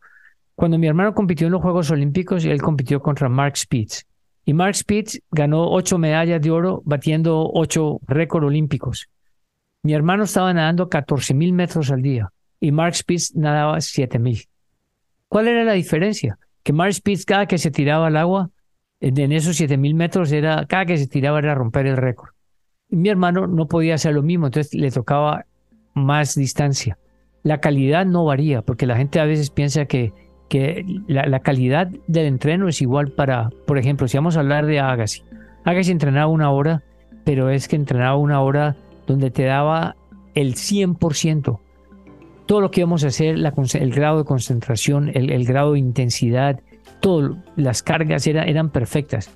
[0.54, 4.06] Cuando mi hermano compitió en los Juegos Olímpicos, él compitió contra Mark Spitz.
[4.44, 9.08] Y Mark Spitz ganó ocho medallas de oro batiendo ocho récords olímpicos.
[9.82, 14.44] Mi hermano estaba nadando 14 mil metros al día y Mark Spitz nadaba 7 mil.
[15.28, 16.38] ¿Cuál era la diferencia?
[16.62, 18.50] Que Mark Spitz cada que se tiraba al agua,
[19.00, 22.30] en esos 7 mil metros, era, cada que se tiraba era romper el récord.
[22.90, 25.46] Mi hermano no podía hacer lo mismo, entonces le tocaba
[25.94, 26.98] más distancia.
[27.42, 30.12] La calidad no varía, porque la gente a veces piensa que
[30.50, 34.80] que la, calidad del entreno es igual para, por ejemplo, si vamos a hablar de
[34.80, 35.22] Agassi.
[35.64, 36.82] Agassi entrenaba una hora,
[37.24, 38.76] pero es que entrenaba una hora
[39.06, 39.94] donde te daba
[40.34, 41.60] el 100%.
[42.46, 46.60] Todo lo que íbamos a hacer, el grado de concentración, el, grado de intensidad,
[46.98, 49.30] todas las cargas eran perfectas.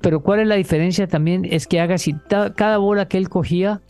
[0.00, 1.44] Pero ¿cuál es la diferencia también?
[1.44, 3.82] Es que Agassi, cada bola que él cogía,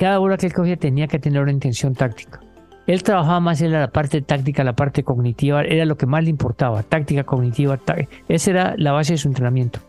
[0.00, 2.40] cada bola que él cogía tenía que tener una intención táctica.
[2.86, 6.30] Él trabajaba más en la parte táctica, la parte cognitiva, era lo que más le
[6.30, 7.78] importaba, táctica cognitiva,
[8.26, 9.80] esa era la base de su entrenamiento.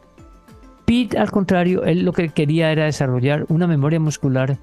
[0.83, 4.57] Pete, al contrario, él lo que quería era desarrollar una memoria muscular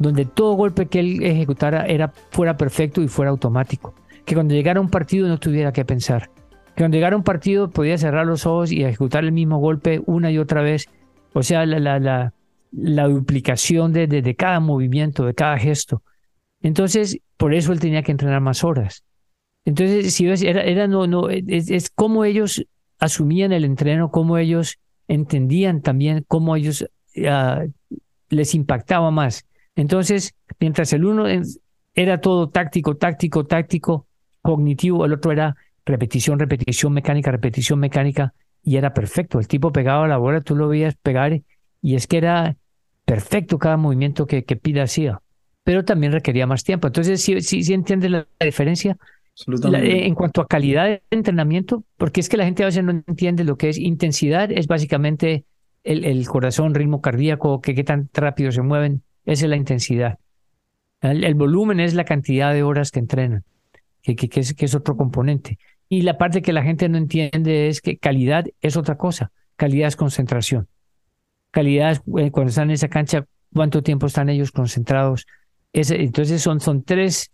[0.00, 3.94] donde todo golpe que él ejecutara era, fuera perfecto y fuera automático.
[4.24, 6.30] Que cuando llegara un partido no tuviera que pensar.
[6.74, 10.32] Que cuando llegara un partido podía cerrar los ojos y ejecutar el mismo golpe una
[10.32, 10.88] y otra vez.
[11.32, 12.32] O sea, la, la, la,
[12.70, 16.02] duplicación de, de, cada movimiento, de cada gesto.
[16.62, 19.04] Entonces, por eso él tenía que entrenar más horas.
[19.64, 22.64] Entonces, si era, era no, no, es, es como ellos
[22.98, 24.78] asumían el entreno, cómo ellos
[25.08, 26.86] entendían también cómo ellos
[27.26, 27.64] ah,
[28.28, 29.44] les impactaba más.
[29.74, 31.24] Entonces, mientras el uno
[31.94, 34.06] era todo táctico, táctico, táctico,
[34.42, 39.38] cognitivo, el otro era repetición, repetición mecánica, repetición mecánica, y era perfecto.
[39.40, 41.40] El tipo pegaba la bola, tú lo veías pegar,
[41.82, 42.56] y es que era
[43.04, 45.20] perfecto cada movimiento que, que Pida hacía
[45.70, 46.88] pero también requería más tiempo.
[46.88, 48.96] Entonces, ¿sí, sí, sí entiendes la, diferencia?
[49.46, 53.44] en cuanto a calidad de entrenamiento, porque es que la gente a veces no entiende
[53.44, 55.44] lo que es intensidad, es básicamente
[55.84, 60.18] el, el corazón, ritmo cardíaco, que qué tan rápido se mueven, esa es la intensidad.
[61.00, 63.44] El, volumen es la cantidad de horas que entrenan,
[64.02, 65.58] que, que, es, que es otro componente.
[65.88, 69.30] Y la parte que la gente no entiende es que calidad es otra cosa.
[69.56, 70.68] Calidad es concentración.
[71.50, 75.26] Calidad eh, cuando están en esa cancha cuánto tiempo están ellos concentrados.
[75.72, 77.30] entonces son, son, tres,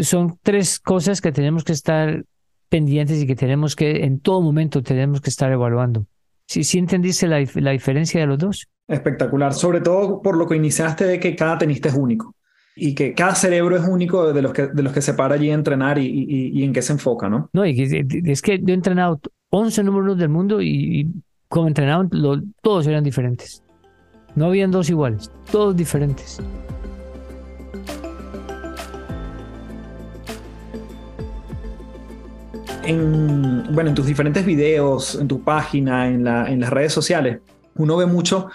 [0.00, 2.24] son tres cosas que tenemos que estar
[2.68, 6.06] pendientes y que tenemos que, en todo momento, tenemos que estar evaluando.
[6.46, 8.68] ¿Sí, sí entendiste la, la diferencia de los dos?
[8.86, 12.34] Espectacular, sobre todo por lo que iniciaste de que cada tenista es único
[12.76, 15.50] y que cada cerebro es único de los que, de los que se para allí
[15.50, 17.48] a entrenar y, y, en qué se enfoca, ¿no?
[17.52, 17.80] No, y
[18.26, 21.08] es que yo he entrenado 11 números del mundo y,
[21.48, 22.10] como entrenaban,
[22.62, 23.62] todos eran diferentes.
[24.34, 26.40] No habían dos iguales, todos diferentes.
[32.84, 37.40] En, bueno, en tus diferentes videos, en tu página, en, en las redes sociales,
[37.76, 38.48] uno ve mucho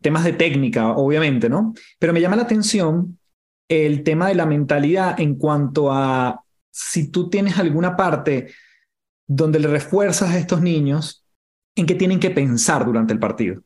[0.00, 1.74] temas de técnica, obviamente, ¿no?
[1.98, 3.18] Pero me llama la atención
[3.68, 8.52] el tema de la mentalidad en cuanto a si tú tienes alguna parte
[9.26, 11.25] donde le refuerzas a estos niños
[11.76, 13.62] en qué tienen que pensar durante el partido.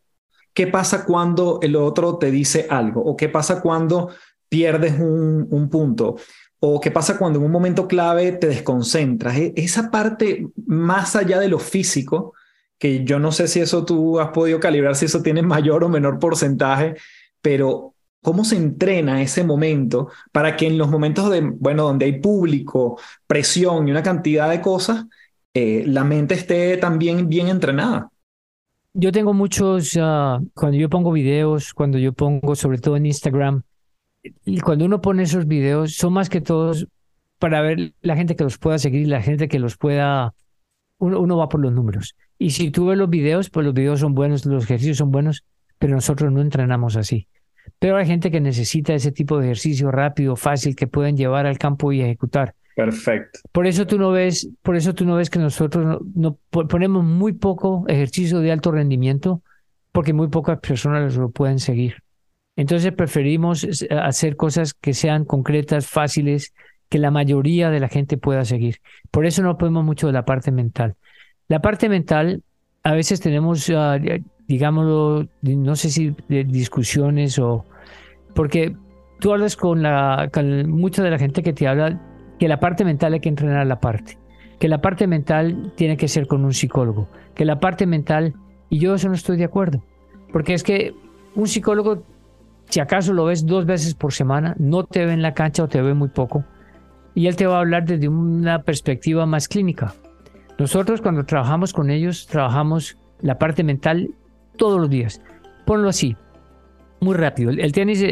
[0.53, 3.03] ¿Qué pasa cuando el otro te dice algo?
[3.03, 4.11] ¿O qué pasa cuando
[4.49, 6.17] pierdes un, un punto?
[6.59, 9.37] ¿O qué pasa cuando en un momento clave te desconcentras?
[9.37, 12.35] E, esa parte más allá de lo físico,
[12.79, 15.89] que yo no sé si eso tú has podido calibrar, si eso tiene mayor o
[15.89, 16.97] menor porcentaje,
[17.41, 22.21] pero ¿Cómo se entrena ese momento para que en los momentos de, bueno, donde hay
[22.21, 25.07] público, presión y una cantidad de cosas,
[25.55, 28.11] eh, la mente esté también bien entrenada?
[28.93, 33.63] Yo tengo muchos, ah, cuando yo pongo videos, cuando yo pongo sobre todo en Instagram,
[34.45, 36.87] y cuando uno pone esos videos, son más que todos
[37.39, 40.35] para ver la gente que los pueda seguir, la gente que los pueda,
[40.99, 42.17] uno, uno va por los números.
[42.39, 45.45] Y si tú ves los videos, pues los videos son buenos, los ejercicios son buenos,
[45.79, 47.29] pero nosotros no entrenamos así.
[47.79, 51.59] Pero hay gente que necesita ese tipo de ejercicio rápido, fácil, que pueden llevar al
[51.59, 52.55] campo y ejecutar.
[52.75, 53.41] Perfecto.
[53.53, 57.33] Por eso tú no ves, por eso tú no ves que nosotros no, ponemos muy
[57.33, 59.43] poco ejercicio de alto rendimiento,
[59.93, 62.03] porque muy pocas personas lo pueden seguir.
[62.57, 66.53] Entonces preferimos hacer cosas que sean concretas, fáciles,
[66.89, 68.79] que la mayoría de la gente pueda seguir.
[69.11, 70.97] Por eso no podemos mucho de la parte mental.
[71.49, 72.43] La parte mental,
[72.83, 73.99] a veces tenemos ah,
[74.51, 77.65] digámoslo, no sé si discusiones o...
[78.35, 78.75] Porque
[79.21, 80.29] tú hablas con, la,
[80.67, 82.01] mucha de la gente que te habla
[82.41, 84.19] que la parte mental hay que entrenar la parte,
[84.59, 88.35] que la parte mental tiene que ser con un psicólogo, que la parte mental,
[88.71, 89.85] y yo eso no estoy de acuerdo,
[90.33, 90.95] porque es que
[91.35, 92.03] un psicólogo,
[92.65, 95.69] si acaso lo ves dos veces por semana, no te ve en la cancha o
[95.69, 96.43] te ve muy poco,
[97.15, 99.93] y él te va a hablar desde una perspectiva más clínica.
[100.59, 104.15] Nosotros cuando trabajamos con ellos, trabajamos la parte mental
[104.57, 105.21] todos los días.
[105.67, 106.17] Ponlo así,
[107.01, 107.51] muy rápido.
[107.51, 108.03] El tenis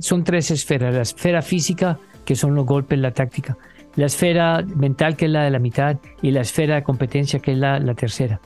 [0.00, 0.94] son tres esferas.
[0.94, 3.58] La esfera física, que son los golpes, la táctica.
[3.96, 5.98] La esfera mental, que es la de la mitad.
[6.22, 8.40] Y la esfera de competencia, que es la, la tercera.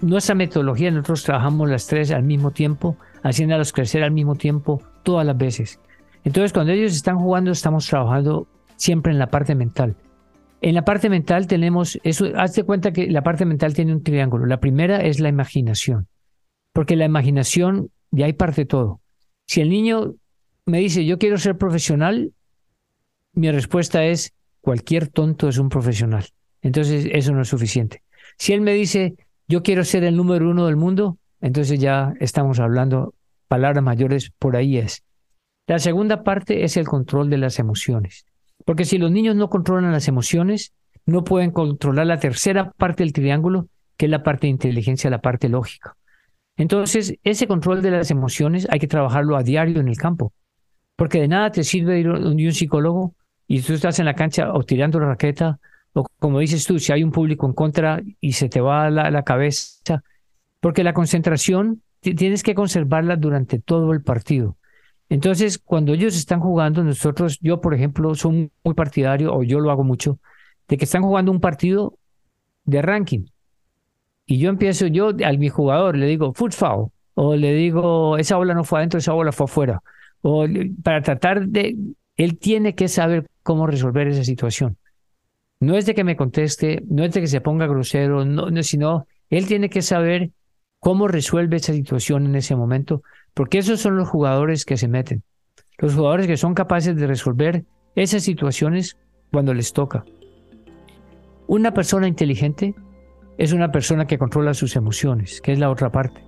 [0.00, 5.26] Nuestra metodología, nosotros trabajamos las tres al mismo tiempo, haciéndolas crecer al mismo tiempo, todas
[5.26, 5.78] las veces.
[6.24, 9.96] Entonces, cuando ellos están jugando, estamos trabajando siempre en la parte mental.
[10.62, 14.46] En la parte mental tenemos, eso, hazte cuenta que la parte mental tiene un triángulo.
[14.46, 16.08] La primera es la imaginación.
[16.72, 19.00] Porque la imaginación, de ahí parte todo.
[19.46, 20.14] Si el niño
[20.66, 22.32] me dice, yo quiero ser profesional,
[23.32, 26.26] mi respuesta es, cualquier tonto es un profesional.
[26.62, 28.02] Entonces, eso no es suficiente.
[28.36, 29.14] Si él me dice,
[29.48, 33.14] yo quiero ser el número uno del mundo, entonces ya estamos hablando
[33.48, 35.02] palabras mayores, por ahí es.
[35.66, 38.26] La segunda parte es el control de las emociones.
[38.64, 40.72] Porque si los niños no controlan las emociones,
[41.06, 45.20] no pueden controlar la tercera parte del triángulo, que es la parte de inteligencia, la
[45.20, 45.96] parte lógica.
[46.56, 50.32] Entonces, ese control de las emociones hay que trabajarlo a diario en el campo,
[50.96, 53.14] porque de nada te sirve ir a un psicólogo
[53.52, 55.58] y tú estás en la cancha o tirando la raqueta,
[55.92, 59.10] o como dices tú, si hay un público en contra y se te va la,
[59.10, 60.04] la cabeza,
[60.60, 64.56] porque la concentración tienes que conservarla durante todo el partido.
[65.08, 69.72] Entonces, cuando ellos están jugando, nosotros, yo por ejemplo, soy muy partidario, o yo lo
[69.72, 70.20] hago mucho,
[70.68, 71.98] de que están jugando un partido
[72.66, 73.24] de ranking.
[74.26, 78.36] Y yo empiezo, yo al mi jugador le digo, foot foul, o le digo, esa
[78.36, 79.82] bola no fue adentro, esa bola fue afuera.
[80.22, 80.46] O
[80.84, 81.74] para tratar de,
[82.24, 84.76] él tiene que saber cómo resolver esa situación.
[85.58, 88.62] No es de que me conteste, no es de que se ponga grosero, no, no,
[88.62, 90.30] sino él tiene que saber
[90.80, 93.02] cómo resuelve esa situación en ese momento,
[93.32, 95.22] porque esos son los jugadores que se meten,
[95.78, 98.98] los jugadores que son capaces de resolver esas situaciones
[99.32, 100.04] cuando les toca.
[101.46, 102.74] Una persona inteligente
[103.38, 106.22] es una persona que controla sus emociones, que es la otra parte.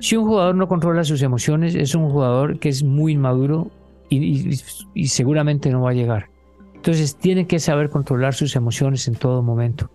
[0.00, 3.70] Si un jugador no controla sus emociones, es un jugador que es muy inmaduro
[4.08, 6.30] y, seguramente no va a llegar.
[6.74, 9.90] Entonces tiene que saber controlar sus emociones en todo momento.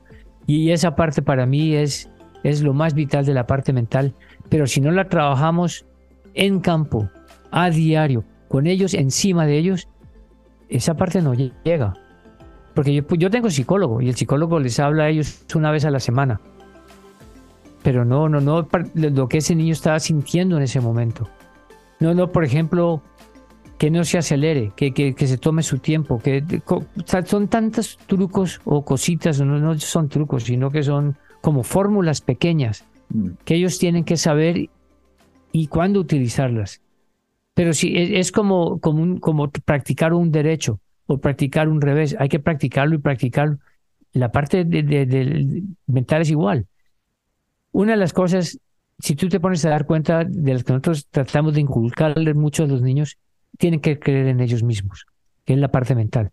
[0.46, 2.10] Y esa parte para mí es,
[2.44, 4.14] es lo más vital de la parte mental.
[4.50, 5.86] Pero si no la trabajamos
[6.34, 7.10] en campo,
[7.52, 9.88] a diario, con ellos, encima de ellos,
[10.70, 11.94] esa parte no llega.
[12.74, 15.92] Porque yo, yo tengo psicólogo y el psicólogo les habla a ellos una vez a
[15.92, 16.42] la semana.
[17.84, 21.30] Pero no, no, no lo que ese niño estaba sintiendo en ese momento.
[22.00, 23.02] No, no, por ejemplo,
[23.78, 26.44] que no se acelere, que, que, se tome su tiempo, que
[27.26, 32.86] son tantos trucos o cositas, no, no son trucos, sino que son como fórmulas pequeñas
[33.10, 33.30] mm.
[33.44, 34.70] que ellos tienen que saber
[35.52, 36.82] y cuándo utilizarlas.
[37.54, 42.40] Pero sí, es, como, como, como practicar un derecho o practicar un revés, hay que
[42.40, 43.60] practicarlo y practicarlo.
[44.14, 46.66] La parte de, mental es igual.
[47.72, 48.60] Una de las cosas,
[49.00, 52.64] si tú te pones a dar cuenta de las que nosotros tratamos de inculcarle mucho
[52.64, 53.18] a los niños,
[53.58, 55.06] tienen que creer en ellos mismos,
[55.46, 56.32] que la parte mental.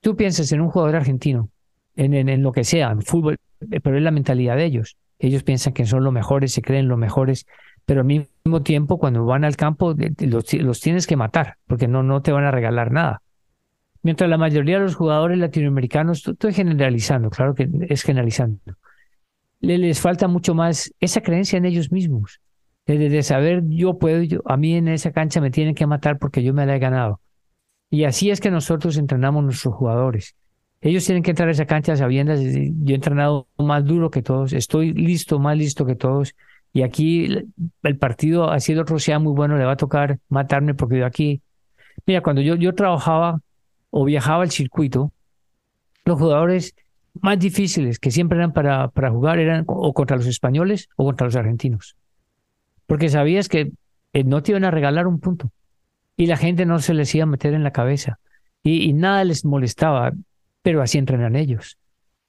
[0.00, 1.50] Tú piensas en un jugador argentino,
[1.96, 3.38] en, en, lo que sea, en fútbol,
[3.82, 4.96] pero es la mentalidad de ellos.
[5.18, 7.46] Ellos piensan que son los mejores, se creen los mejores,
[7.84, 12.02] pero al mismo tiempo cuando van al campo los, los, tienes que matar, porque no,
[12.02, 13.22] no te van a regalar nada.
[14.02, 18.58] Mientras la mayoría de los jugadores latinoamericanos, estoy generalizando, claro que es generalizando,
[19.60, 22.40] les falta mucho más esa creencia en ellos mismos
[22.86, 26.52] de, saber yo puedo, a mí en esa cancha me tienen que matar porque yo
[26.54, 27.20] me la he ganado.
[27.90, 30.36] Y así es que nosotros entrenamos nuestros jugadores.
[30.80, 34.52] Ellos tienen que entrar a esa cancha sabiendo, yo he entrenado más duro que todos,
[34.52, 36.34] estoy listo, más listo que todos.
[36.72, 37.26] Y aquí
[37.82, 41.06] el partido, así el otro sea muy bueno, le va a tocar matarme porque yo
[41.06, 41.42] aquí,
[42.06, 43.40] mira, cuando yo, yo trabajaba
[43.90, 45.12] o viajaba al circuito,
[46.04, 46.74] los jugadores
[47.20, 51.26] más difíciles que siempre eran para, para jugar eran o contra los españoles o contra
[51.26, 51.96] los argentinos
[52.90, 53.70] porque sabías que
[54.24, 55.52] no te iban a regalar un punto
[56.16, 58.18] y la gente no se les iba a meter en la cabeza
[58.64, 60.10] y, nada les molestaba,
[60.60, 61.78] pero así entrenan ellos.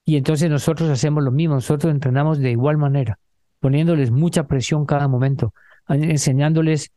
[0.05, 3.17] Y entonces nosotros hacemos lo mismo, nosotros entrenamos de igual manera,
[3.59, 5.55] poniéndoles mucha presión cada momento,
[5.89, 6.91] enseñándoles,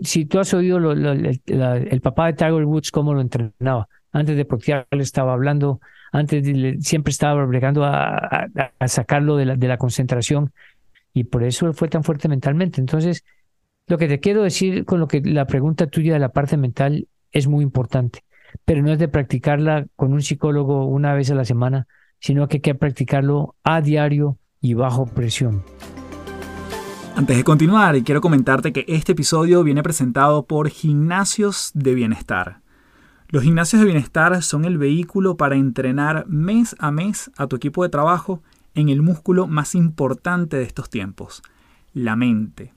[0.00, 4.86] si tú has oído el, papá de Tiger Woods cómo lo entrenaba, antes de protear
[4.92, 5.80] le estaba hablando,
[6.12, 6.46] antes
[6.86, 8.46] siempre estaba bregando a,
[8.86, 10.52] sacarlo de la concentración
[11.12, 12.80] y por eso fue tan fuerte mentalmente.
[12.80, 13.24] Entonces,
[13.86, 17.08] lo que te quiero decir con lo que la pregunta tuya de la parte mental
[17.30, 18.24] es muy importante,
[18.64, 21.86] pero no es de practicarla con un psicólogo una vez a la semana,
[22.20, 25.64] sino que hay que practicarlo a diario y bajo presión.
[27.14, 32.62] Antes de continuar, quiero comentarte que este episodio viene presentado por Gimnasios de Bienestar.
[33.28, 37.82] Los gimnasios de bienestar son el vehículo para entrenar mes a mes a tu equipo
[37.82, 38.42] de trabajo
[38.74, 41.42] en el músculo más importante de estos tiempos,
[41.92, 42.72] la mente.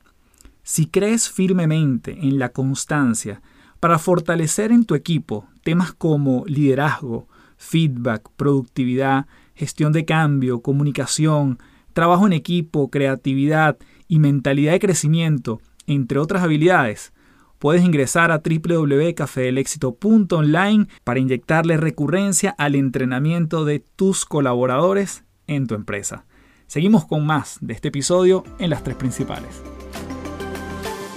[0.63, 3.41] Si crees firmemente en la constancia
[3.79, 7.27] para fortalecer en tu equipo temas como liderazgo,
[7.57, 11.59] feedback, productividad, gestión de cambio, comunicación,
[11.93, 13.77] trabajo en equipo, creatividad
[14.07, 17.13] y mentalidad de crecimiento, entre otras habilidades,
[17.59, 26.25] puedes ingresar a www.cafedelexito.online para inyectarle recurrencia al entrenamiento de tus colaboradores en tu empresa.
[26.67, 29.61] Seguimos con más de este episodio en las tres principales.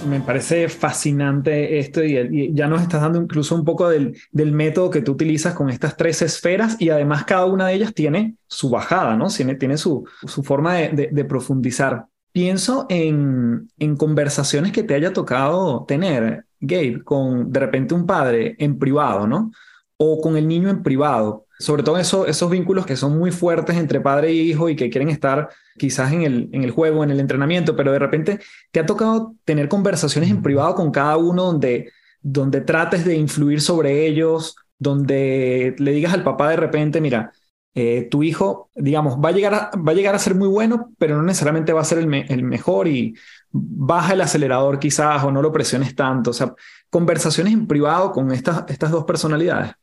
[0.07, 5.01] Me parece fascinante esto y, ya nos estás dando incluso un poco del, método que
[5.01, 9.17] tú utilizas con estas tres esferas y además cada una de ellas tiene su bajada,
[9.17, 9.27] ¿no?
[9.27, 10.05] Tiene, tiene su,
[10.43, 12.05] forma de, profundizar.
[12.31, 18.55] Pienso en, en conversaciones que te haya tocado tener, Gabe, con de repente un padre
[18.59, 19.51] en privado, ¿no?
[19.97, 23.75] O con el niño en privado sobre todo eso, esos vínculos que son muy fuertes
[23.75, 27.11] entre padre e hijo y que quieren estar quizás en el, en el juego, en
[27.11, 28.39] el entrenamiento, pero de repente
[28.71, 31.91] te ha tocado tener conversaciones en privado con cada uno donde,
[32.21, 37.33] donde trates de influir sobre ellos, donde le digas al papá de repente, mira,
[37.75, 40.93] eh, tu hijo, digamos, va a, llegar a, va a llegar a ser muy bueno,
[40.97, 43.15] pero no necesariamente va a ser el, el mejor y
[43.51, 46.31] baja el acelerador quizás o no lo presiones tanto.
[46.31, 46.53] O sea,
[46.89, 49.73] conversaciones en privado con estas, estas dos personalidades.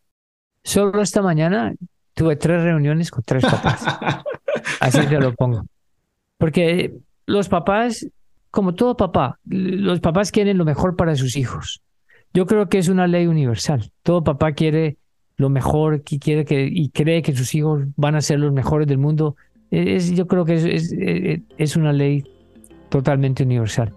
[0.67, 1.75] Solo esta mañana
[2.13, 3.85] tuve tres reuniones con tres papás.
[4.81, 5.65] Así te lo pongo.
[6.39, 6.93] Porque
[7.25, 8.05] los papás,
[8.51, 11.83] como todo papá, los papás quieren lo mejor para sus hijos.
[12.35, 13.93] Yo creo que es una ley universal.
[14.03, 14.97] Todo papá quiere
[15.37, 18.89] lo mejor que quiere que, y cree que sus hijos van a ser los mejores
[18.89, 19.37] del mundo.
[19.71, 22.25] Es, yo creo que es, es, es una ley
[22.89, 23.95] totalmente universal.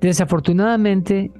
[0.00, 1.32] Desafortunadamente,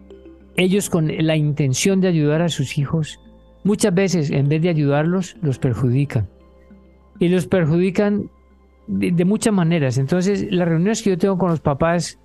[0.57, 3.20] ellos con la intención de ayudar a sus hijos
[3.67, 6.29] muchas veces en vez de ayudarlos, los perjudican.
[7.19, 8.31] Y los perjudican
[8.87, 9.99] de, muchas maneras.
[9.99, 12.19] Entonces, las reuniones que yo tengo con los papás,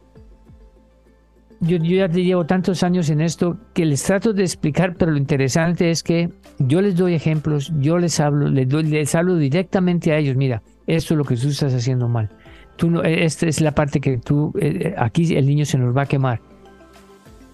[1.60, 5.18] yo, ya te llevo tantos años en esto que les trato de explicar, pero lo
[5.18, 6.30] interesante es que
[6.60, 10.36] yo les doy ejemplos, yo les hablo, les, doy, les hablo directamente a ellos.
[10.36, 12.30] Mira, esto es lo que tú estás haciendo mal.
[12.76, 16.04] Tú no, esta es la parte que tú, eh, aquí el niño se nos va
[16.04, 16.51] a quemar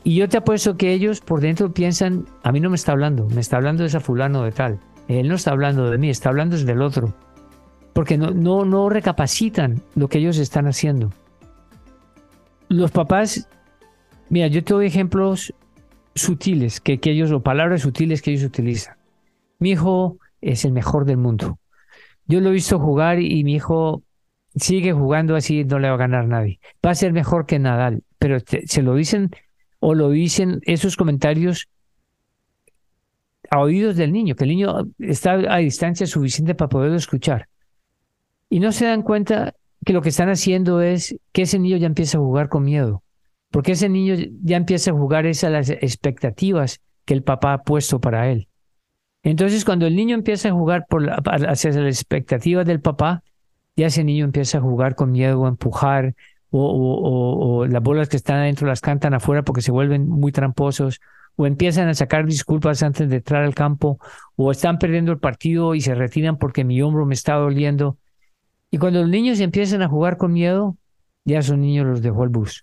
[0.07, 3.27] Y yo te apuesto que ellos por dentro piensan, a mí no me está hablando,
[3.27, 4.79] me está hablando de ese fulano de tal.
[5.09, 7.13] Él no está hablando de mí, está hablando del otro.
[7.91, 11.09] Porque no, no, no recapacitan lo que ellos están haciendo.
[12.69, 13.49] Los papás,
[14.29, 15.53] mira, yo te doy ejemplos
[16.15, 18.95] sutiles que, que ellos, o palabras sutiles que ellos utilizan.
[19.59, 21.59] Mi hijo es el mejor del mundo.
[22.27, 24.03] Yo lo he visto jugar y mi hijo
[24.55, 26.61] sigue jugando así, no le va a ganar nadie.
[26.85, 29.31] Va a ser mejor que Nadal, pero se lo dicen
[29.87, 31.69] o lo dicen esos comentarios
[33.49, 37.47] a oídos del niño, que el niño está a distancia suficiente para poderlo escuchar.
[38.49, 41.87] Y no se dan cuenta que lo que están haciendo es que ese niño ya
[41.87, 43.01] empieza a jugar con miedo,
[43.49, 48.01] porque ese niño ya empieza a jugar esas las expectativas que el papá ha puesto
[48.01, 48.49] para él.
[49.23, 53.23] Entonces, cuando el niño empieza a jugar por hacia las expectativas del papá,
[53.77, 56.13] ya ese niño empieza a jugar con miedo, a empujar,
[56.51, 60.99] o, las bolas que están adentro las cantan afuera porque se vuelven muy tramposos,
[61.35, 63.99] o empiezan a sacar disculpas antes de entrar al campo,
[64.35, 67.97] o están perdiendo el partido y se retiran porque mi hombro me está doliendo.
[68.71, 70.77] Y cuando los niños empiezan a jugar con miedo,
[71.25, 72.61] ya esos niños los dejó el bus.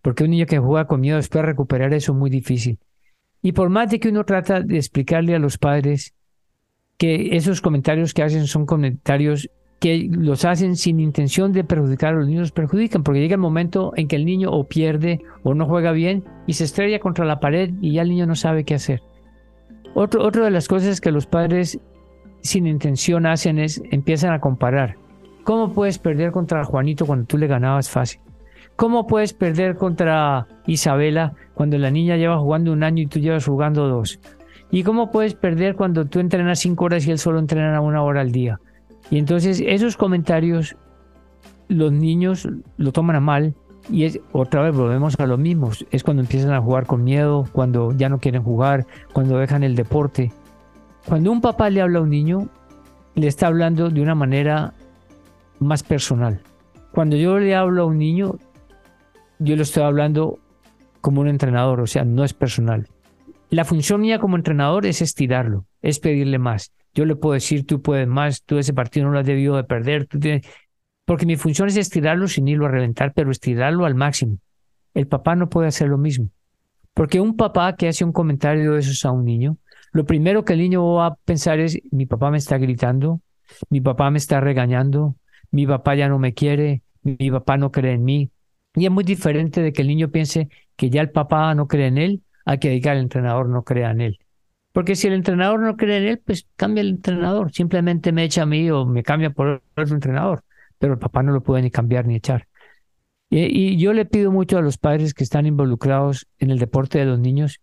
[0.00, 2.78] Porque un niño que juega con miedo después recuperar eso es muy difícil.
[3.42, 6.14] Y por más de que uno trata de explicarle a los padres
[6.96, 9.50] que esos comentarios que hacen son comentarios
[9.82, 13.92] que los hacen sin intención de perjudicar a los niños, perjudican, porque llega el momento
[13.96, 17.40] en que el niño o pierde o no juega bien y se estrella contra la
[17.40, 19.02] pared y ya el niño no sabe qué hacer.
[19.94, 21.80] Otro, otra de las cosas que los padres
[22.42, 24.94] sin intención hacen es empiezan a comparar.
[25.42, 28.20] ¿Cómo puedes perder contra Juanito cuando tú le ganabas fácil?
[28.76, 33.46] ¿Cómo puedes perder contra Isabela cuando la niña lleva jugando un año y tú llevas
[33.46, 34.20] jugando dos?
[34.70, 38.20] ¿Y cómo puedes perder cuando tú entrenas cinco horas y él solo entrena una hora
[38.20, 38.60] al día?
[39.10, 40.76] Y entonces esos comentarios
[41.68, 43.54] los niños lo toman a mal
[43.90, 47.48] y es otra vez volvemos a lo mismo, es cuando empiezan a jugar con miedo,
[47.52, 50.32] cuando ya no quieren jugar, cuando dejan el deporte.
[51.06, 52.48] Cuando un papá le habla a un niño,
[53.14, 54.72] le está hablando de una manera
[55.58, 56.40] más personal.
[56.92, 58.36] Cuando yo le hablo a un niño,
[59.38, 60.38] yo lo estoy hablando
[61.00, 62.86] como un entrenador, o sea, no es personal.
[63.50, 66.72] La función mía como entrenador es estirarlo, es pedirle más.
[66.94, 69.64] Yo le puedo decir, tú puedes más, tú ese partido no lo has debido de
[69.64, 70.08] perder,
[71.04, 74.38] porque mi función es estirarlo sin irlo a reventar, pero estirarlo al máximo.
[74.94, 76.28] El papá no puede hacer lo mismo.
[76.94, 79.56] Porque un papá que hace un comentario de esos a un niño,
[79.92, 83.20] lo primero que el niño va a pensar es, mi papá me está gritando,
[83.70, 85.16] mi papá me está regañando,
[85.50, 88.30] mi papá ya no me quiere, mi papá no cree en mí.
[88.74, 91.88] Y es muy diferente de que el niño piense que ya el papá no cree
[91.88, 94.18] en él a que diga el entrenador no crea en él.
[94.72, 97.52] Porque si el entrenador no cree en él, pues cambia el entrenador.
[97.52, 100.44] Simplemente me echa a mí o me cambia por otro entrenador.
[100.78, 102.48] Pero el papá no lo puede ni cambiar ni echar.
[103.34, 107.06] Y, yo le pido mucho a los padres que están involucrados en el deporte de
[107.06, 107.60] los niños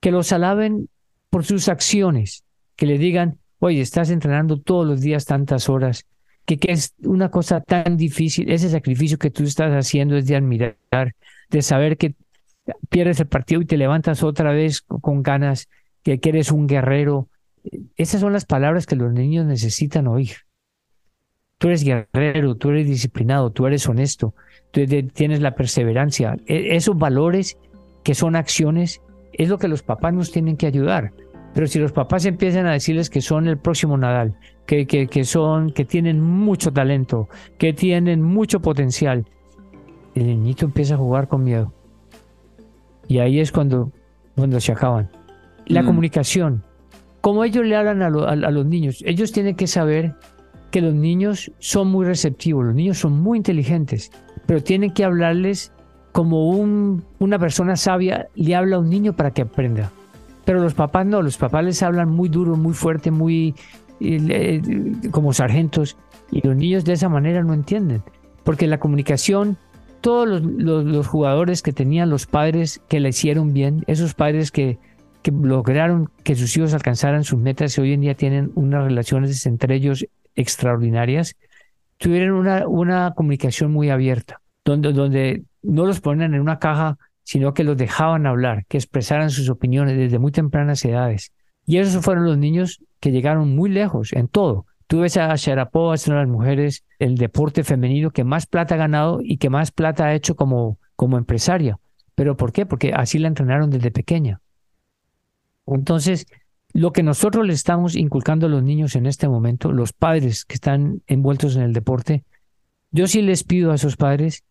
[0.00, 0.88] que los alaben
[1.30, 2.42] por sus acciones,
[2.74, 6.06] que le digan, oye, estás entrenando todos los días tantas horas,
[6.44, 10.76] que, es una cosa tan difícil, ese sacrificio que tú estás haciendo es de admirar,
[11.50, 12.14] de saber que
[12.88, 15.68] pierdes el partido y te levantas otra vez con ganas,
[16.14, 17.28] que, eres un guerrero.
[17.96, 20.32] Esas son las palabras que los niños necesitan oír.
[21.58, 24.34] Tú eres guerrero, tú eres disciplinado, tú eres honesto,
[24.70, 24.82] tú
[25.12, 26.36] tienes la perseverancia.
[26.46, 27.58] E, esos valores
[28.04, 29.02] que son acciones
[29.32, 31.12] es lo que los papás nos tienen que ayudar.
[31.54, 34.36] Pero si los papás empiezan a decirles que son el próximo Nadal,
[34.66, 37.28] que, que, son, que tienen mucho talento,
[37.58, 39.24] que tienen mucho potencial,
[40.14, 41.72] el niñito empieza a jugar con miedo.
[43.08, 43.90] Y ahí es cuando,
[44.36, 45.10] cuando se acaban.
[45.66, 45.86] La mm.
[45.86, 46.62] comunicación.
[47.20, 50.14] Como ellos le hablan a, los niños, ellos tienen que saber
[50.70, 54.12] que los niños son muy receptivos, los niños son muy inteligentes,
[54.46, 55.72] pero tienen que hablarles
[56.12, 59.90] como un, una persona sabia le habla a un niño para que aprenda.
[60.44, 63.54] Pero los papás no, los papás les hablan muy duro, muy fuerte, muy
[64.00, 64.62] eh,
[65.10, 65.96] como sargentos,
[66.30, 68.02] y los niños de esa manera no entienden,
[68.44, 69.58] porque la comunicación
[70.00, 74.78] todos los, jugadores que tenían los padres que le hicieron bien, esos padres que,
[75.26, 79.44] que lograron que sus hijos alcanzaran sus metas y hoy en día tienen unas relaciones
[79.44, 80.06] entre ellos
[80.36, 81.34] extraordinarias,
[81.98, 87.54] tuvieron una, una comunicación muy abierta, donde, donde no los ponen en una caja, sino
[87.54, 91.32] que los dejaban hablar, que expresaran sus opiniones desde muy tempranas edades.
[91.66, 94.66] Y esos fueron los niños que llegaron muy lejos en todo.
[94.86, 99.18] Tú ves a Sharapova, de las mujeres, el deporte femenino que más plata ha ganado
[99.24, 101.80] y que más plata ha hecho como, como empresaria.
[102.14, 102.64] ¿Pero por qué?
[102.64, 104.40] Porque así la entrenaron desde pequeña.
[105.66, 106.26] Entonces,
[106.72, 110.54] lo que nosotros le estamos inculcando a los niños en este momento, los padres que
[110.54, 112.24] están envueltos en el deporte,
[112.90, 114.44] yo sí les pido a esos padres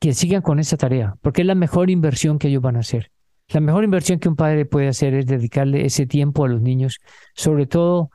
[0.00, 3.10] que sigan con esa tarea, porque es la mejor inversión que ellos van a hacer.
[3.52, 7.00] La mejor inversión que un padre puede hacer es dedicarle ese tiempo a los niños,
[7.34, 8.10] sobre todo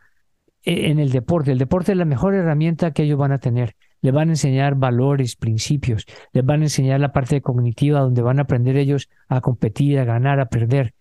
[0.63, 1.51] e, en el deporte.
[1.51, 3.75] El deporte es la mejor herramienta que ellos van a tener.
[4.01, 8.39] Les van a enseñar valores, principios, les van a enseñar la parte cognitiva donde van
[8.39, 10.93] a aprender ellos a competir, a ganar, a perder.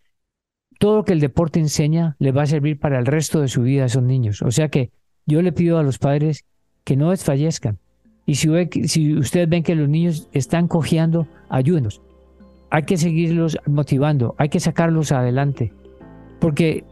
[0.79, 3.63] Todo lo que el deporte enseña les va a servir para el resto de su
[3.63, 4.43] vida a esos niños.
[4.43, 4.91] O sea que
[5.27, 6.45] yo le pido a los padres
[6.85, 7.79] que no desfallezcan.
[8.27, 8.49] Y si,
[8.89, 12.03] si ustedes ven que los niños están cojeando, ayúdenos.
[12.71, 15.73] Hay que seguirlos motivando, hay que sacarlos adelante.
[16.41, 16.85] Porque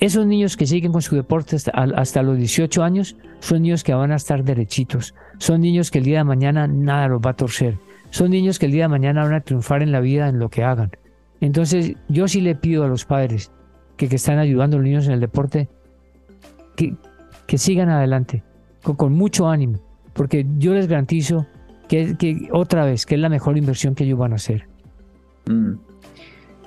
[0.00, 4.12] esos niños que siguen con su deporte hasta, los 18 años son niños que van
[4.12, 5.14] a estar derechitos.
[5.38, 7.78] Son niños que el día de mañana nada los va a torcer.
[8.10, 10.50] Son niños que el día de mañana van a triunfar en la vida en lo
[10.50, 10.92] que hagan.
[11.40, 13.52] Entonces yo sí le pido a los padres
[13.96, 15.68] que, que están ayudando a los niños en el deporte
[16.76, 16.94] que,
[17.46, 18.42] que sigan adelante
[18.82, 19.78] con, mucho ánimo,
[20.12, 21.46] porque yo les garantizo
[21.88, 24.68] que, que, otra vez que es la mejor inversión que ellos van a hacer.
[25.46, 25.74] Mm.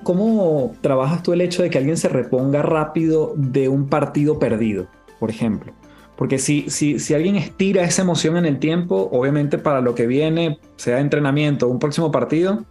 [0.02, 4.88] ¿Cómo trabajas tú el hecho de que alguien se reponga rápido de un partido perdido,
[5.20, 5.72] por ejemplo?
[6.16, 10.06] Porque si, si, si alguien estira esa emoción en el tiempo, obviamente para lo que
[10.06, 12.64] viene, sea entrenamiento o un próximo partido,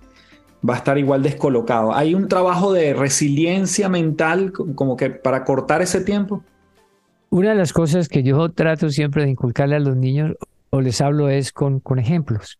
[0.68, 1.94] va a estar igual descolocado.
[1.94, 6.44] ¿Hay un trabajo de resiliencia mental como que para cortar ese tiempo?
[7.30, 10.36] Una de las cosas que yo trato siempre de inculcarle a los niños
[10.70, 12.60] o les hablo es con, con ejemplos.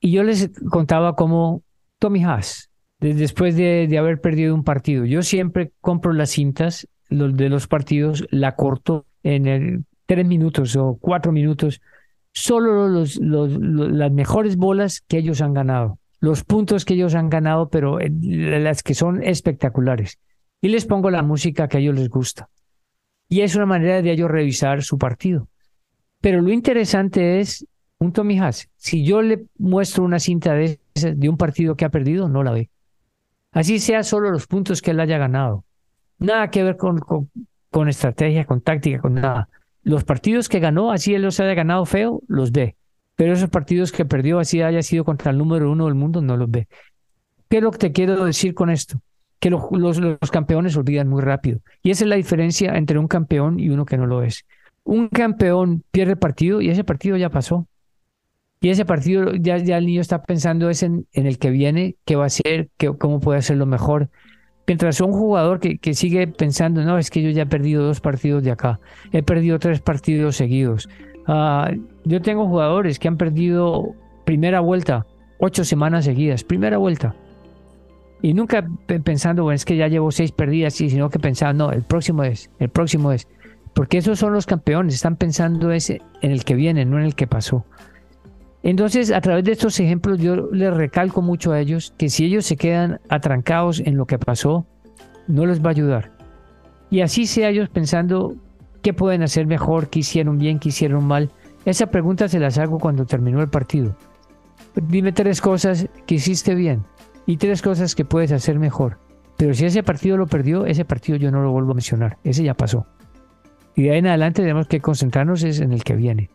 [0.00, 1.62] Y yo les contaba cómo
[1.98, 7.48] Tommy Haas, después de, de, haber perdido un partido, yo siempre compro las cintas de
[7.48, 11.80] los partidos, la corto en el, tres minutos o cuatro minutos,
[12.32, 17.28] solo los, los, las mejores bolas que ellos han ganado, los puntos que ellos han
[17.28, 20.20] ganado, pero las que son espectaculares.
[20.60, 22.48] Y les pongo la música que a ellos les gusta.
[23.28, 25.48] Y es una manera de ellos revisar su partido.
[26.20, 27.66] Pero lo interesante es
[27.98, 28.68] un Tommy Haas.
[28.76, 32.52] Si yo le muestro una cinta de, de un partido que ha perdido, no la
[32.52, 32.70] ve.
[33.50, 35.64] Así sea solo los puntos que él haya ganado.
[36.20, 37.00] Nada que ver con,
[37.68, 39.48] con, estrategia, con táctica, con nada.
[39.82, 42.76] Los partidos que ganó, así él los haya ganado feo, los ve.
[43.16, 46.36] Pero esos partidos que perdió, así haya sido contra el número uno del mundo, no
[46.36, 46.68] los ve.
[47.48, 49.00] ¿Qué es lo que te quiero decir con esto?
[49.42, 51.58] que los, campeones olvidan muy rápido.
[51.82, 54.46] Y esa es la diferencia entre un campeón y uno que no lo es.
[54.84, 57.66] Un campeón pierde partido y ese partido ya pasó.
[58.60, 62.28] Y ese partido ya, el niño está pensando en, el que viene, qué va a
[62.76, 64.10] qué, cómo puede hacerlo mejor.
[64.64, 68.00] Mientras un jugador que, que, sigue pensando, no, es que yo ya he perdido dos
[68.00, 68.78] partidos de acá,
[69.10, 70.88] he perdido tres partidos seguidos.
[71.26, 73.94] Uh, yo tengo jugadores que han perdido
[74.24, 75.06] primera vuelta,
[75.38, 77.14] ocho semanas seguidas, primera vuelta.
[78.22, 81.82] Y nunca pensando, bueno, es que ya llevo seis perdidas, sino que pensando, no, el
[81.82, 83.26] próximo es, el próximo es.
[83.74, 87.14] Porque esos son los campeones, están pensando ese, en el que viene, no en el
[87.14, 87.64] que pasó.
[88.62, 92.46] Entonces, a través de estos ejemplos, yo les recalco mucho a ellos que si ellos
[92.46, 94.66] se quedan atrancados en lo que pasó,
[95.26, 96.12] no les va a ayudar.
[96.90, 98.36] Y así sea ellos pensando
[98.82, 101.30] qué pueden hacer mejor, qué hicieron bien, qué hicieron mal.
[101.64, 103.96] Esa pregunta se las hago cuando terminó el partido.
[104.74, 106.84] Dime tres cosas que hiciste bien,
[107.26, 108.98] y tres cosas que puedes hacer mejor.
[109.36, 112.18] Pero si ese partido lo perdió, ese partido yo no lo vuelvo a mencionar.
[112.24, 112.86] Ese ya pasó.
[113.74, 116.30] Y de ahí en adelante tenemos que concentrarnos en el que viene.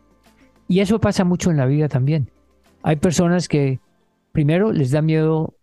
[0.66, 2.30] Y eso pasa mucho en la vida también.
[2.82, 3.80] Hay personas que
[4.32, 5.54] primero les da miedo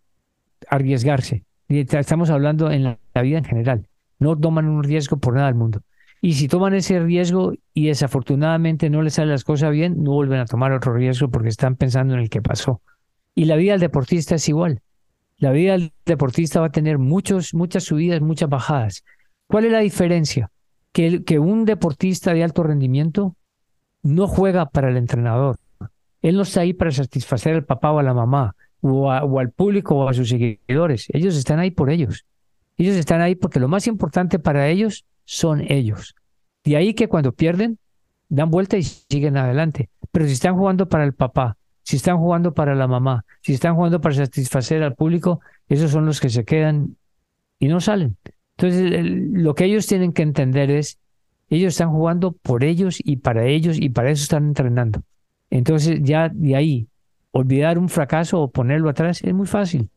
[0.68, 1.44] arriesgarse.
[1.68, 3.88] Estamos hablando en la vida en general.
[4.18, 5.82] No toman un riesgo por nada del mundo.
[6.20, 10.40] Y si toman ese riesgo y desafortunadamente no les salen las cosas bien, no vuelven
[10.40, 12.80] a tomar otro riesgo porque están pensando en el que pasó.
[13.34, 14.80] Y la vida del deportista es igual.
[15.38, 19.04] La vida del deportista va a tener muchos, muchas subidas, muchas bajadas.
[19.46, 20.50] ¿Cuál es la diferencia?
[20.92, 23.36] Que, que un deportista de alto rendimiento
[24.02, 25.58] no juega para el entrenador.
[26.22, 29.50] Él no está ahí para satisfacer al papá o a la mamá, o, o al
[29.50, 31.06] público o a sus seguidores.
[31.10, 32.24] Ellos están ahí por ellos.
[32.78, 36.14] Ellos están ahí porque lo más importante para ellos son ellos.
[36.64, 37.78] De ahí que cuando pierden,
[38.28, 39.90] dan vuelta y siguen adelante.
[40.10, 43.74] Pero si están jugando para el papá, si están jugando para la mamá, si están
[43.76, 46.96] jugando para satisfacer al público, esos son los que se quedan
[47.58, 48.16] y no salen.
[48.56, 50.98] Entonces, lo que ellos tienen que entender es,
[51.48, 55.02] ellos están jugando por ellos y para ellos y para eso están entrenando.
[55.50, 56.88] Entonces, ya de ahí,
[57.30, 59.90] olvidar un fracaso o ponerlo atrás es muy fácil.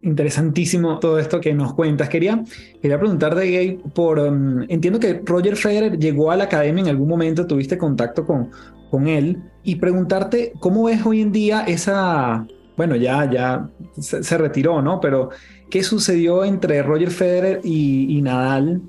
[0.00, 2.08] Interesantísimo todo esto que nos cuentas.
[2.08, 2.44] Quería,
[2.80, 7.08] quería preguntarte, Gabe, por, um, entiendo que Roger Federer llegó a la academia en algún
[7.08, 8.50] momento, tuviste contacto con,
[8.90, 12.46] con él y preguntarte cómo ves hoy en día esa,
[12.76, 13.68] bueno, ya, ya
[13.98, 15.00] se, retiró, ¿no?
[15.00, 15.30] Pero
[15.70, 18.82] ¿qué sucedió entre Roger Federer y, Nadal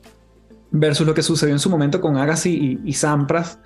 [0.71, 3.59] versus lo que sucedió en su momento con Agassi y, Sampras?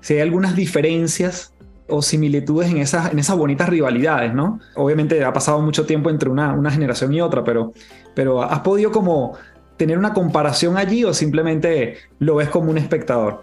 [0.00, 1.53] Si hay algunas diferencias
[1.88, 4.60] o similitudes en esas, en esas bonitas rivalidades, ¿no?
[4.76, 7.72] Obviamente ha pasado mucho tiempo entre una, una generación y otra, pero,
[8.14, 9.34] pero ¿has podido como
[9.76, 13.42] tener una comparación allí o simplemente lo ves como un espectador?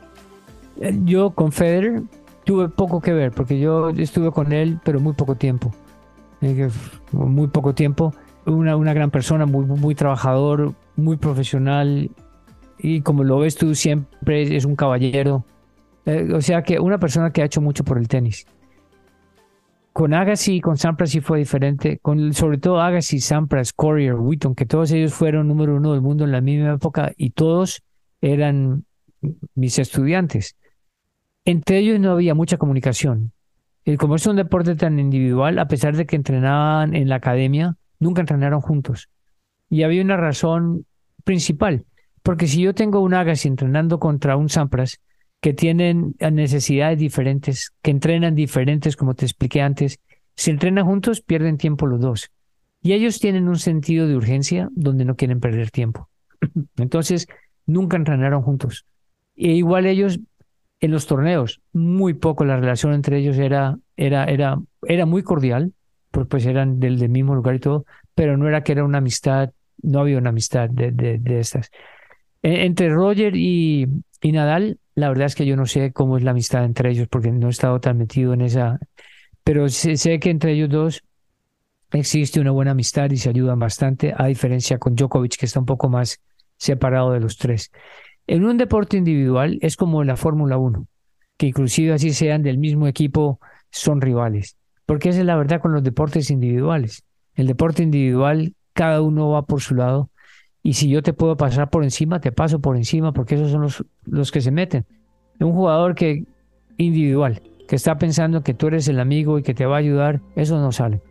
[0.80, 2.02] Eh, yo con Federer
[2.44, 5.72] tuve poco que ver, porque yo estuve con él, pero muy poco tiempo.
[6.42, 6.70] Eh,
[7.12, 8.14] muy poco tiempo.
[8.46, 12.10] Una, una gran persona, muy, muy trabajador, muy profesional,
[12.80, 15.46] y como lo ves tú siempre es un caballero.
[16.06, 18.46] Eh, o sea que una persona que ha hecho mucho por el tenis.
[19.94, 22.00] Con Agassi y con Sampras sí fue diferente.
[22.00, 26.24] Con, sobre todo Agassi, Sampras, Courier, Wheaton, que todos ellos fueron número uno del mundo
[26.24, 27.84] en la misma época y todos
[28.22, 28.86] eran
[29.54, 30.56] mis estudiantes.
[31.44, 33.34] Entre ellos no había mucha comunicación.
[33.84, 37.76] Y como es un deporte tan individual, a pesar de que entrenaban en la academia,
[38.00, 39.10] nunca entrenaron juntos.
[39.70, 40.86] Y había una razón
[41.24, 41.86] principal.
[42.22, 45.02] Porque si yo tengo un Agassi entrenando contra un Sampras,
[45.42, 50.00] que tienen necesidades diferentes, que entrenan diferentes, como te expliqué antes,
[50.36, 52.32] si entrenan juntos, pierden tiempo los dos.
[52.82, 56.10] Y ellos tienen un sentido de urgencia donde no quieren perder tiempo.
[56.78, 57.28] Entonces,
[57.66, 58.86] nunca entrenaron juntos.
[59.36, 60.20] E igual ellos
[60.80, 65.74] en los torneos, muy poco la relación entre ellos era, era, era, era muy cordial,
[66.10, 67.86] porque pues eran del, del mismo lugar y todo,
[68.16, 71.70] pero no era que era una amistad, no había una amistad de, de, de estas.
[72.42, 73.88] E, entre Roger y,
[74.22, 77.08] y Nadal, la verdad es que yo no sé cómo es la amistad entre ellos
[77.10, 78.80] porque no he estado tan metido en esa,
[79.44, 81.04] pero sé, que entre ellos dos
[81.92, 85.66] existe una buena amistad y se ayudan bastante, a diferencia con Djokovic que está un
[85.66, 86.22] poco más
[86.58, 87.72] separado de los tres.
[88.28, 90.88] En un deporte individual es como la Fórmula 1,
[91.38, 93.40] que inclusive así sean del mismo equipo,
[93.72, 97.04] son rivales, porque esa es la verdad con los deportes individuales.
[97.36, 100.10] El deporte individual, cada uno va por su lado
[100.64, 103.62] y si yo te puedo pasar por encima, te paso por encima, porque esos son
[103.62, 104.86] los, los que se meten.
[105.40, 106.26] Un jugador que
[106.78, 110.22] individual, que está pensando que tú eres el amigo y que te va a ayudar,
[110.36, 111.02] eso no sale.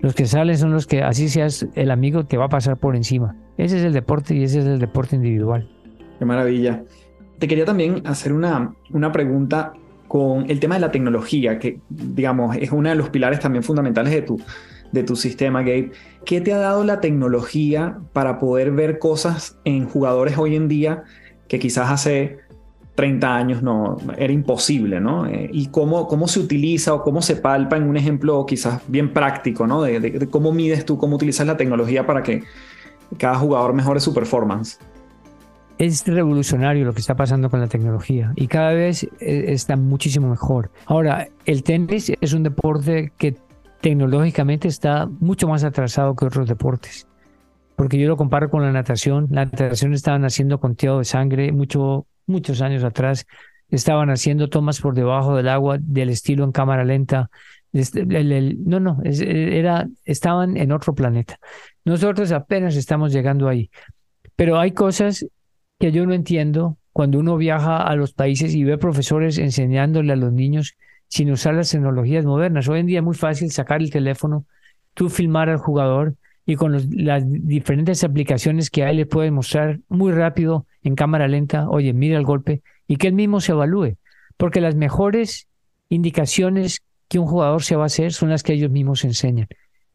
[0.00, 2.96] Los que salen son los que, así seas el amigo, te va a pasar por
[2.96, 3.36] encima.
[3.58, 5.68] Ese es el deporte y ese es el deporte individual.
[6.18, 6.82] Qué maravilla.
[7.38, 9.74] Te quería también hacer una, una pregunta
[10.08, 14.12] con el tema de la tecnología, que digamos es uno de los pilares también fundamentales
[14.12, 14.40] de tu,
[14.92, 15.92] de tu sistema, Gabe.
[16.24, 21.04] ¿Qué te ha dado la tecnología para poder ver cosas en jugadores hoy en día
[21.48, 22.38] que quizás hace
[22.96, 25.26] 30 años no era imposible, ¿no?
[25.26, 29.12] Eh, y cómo, cómo se utiliza o cómo se palpa en un ejemplo quizás bien
[29.12, 29.82] práctico, ¿no?
[29.82, 32.42] De, cómo mides tú, cómo utilizas la tecnología para que
[33.18, 34.78] cada jugador mejore su performance.
[35.78, 40.30] Es revolucionario lo que está pasando con la tecnología y cada vez eh, está muchísimo
[40.30, 40.70] mejor.
[40.86, 43.36] Ahora, el tenis es un deporte que
[43.86, 47.06] tecnológicamente está mucho más atrasado que otros deportes.
[47.76, 49.28] Porque yo lo comparo con la natación.
[49.30, 53.28] La natación estaban haciendo conteo de sangre mucho, muchos años atrás.
[53.68, 57.30] Estaban haciendo tomas por debajo del agua del estilo en cámara lenta.
[57.72, 61.38] no, no, era, estaban en otro planeta.
[61.84, 63.70] Nosotros apenas estamos llegando ahí.
[64.34, 65.24] Pero hay cosas
[65.78, 70.16] que yo no entiendo cuando uno viaja a los países y ve profesores enseñándole a
[70.16, 70.74] los niños
[71.08, 72.68] sin usar las tecnologías modernas.
[72.68, 74.44] Hoy en día es muy fácil sacar el teléfono,
[74.94, 76.72] tú filmar al jugador y con
[77.04, 82.18] las diferentes aplicaciones que hay le puedes mostrar muy rápido en cámara lenta, oye, mira
[82.18, 83.96] el golpe y que él mismo se evalúe.
[84.36, 85.48] Porque las mejores
[85.88, 89.48] indicaciones que un jugador se va a hacer son las que ellos mismos enseñan.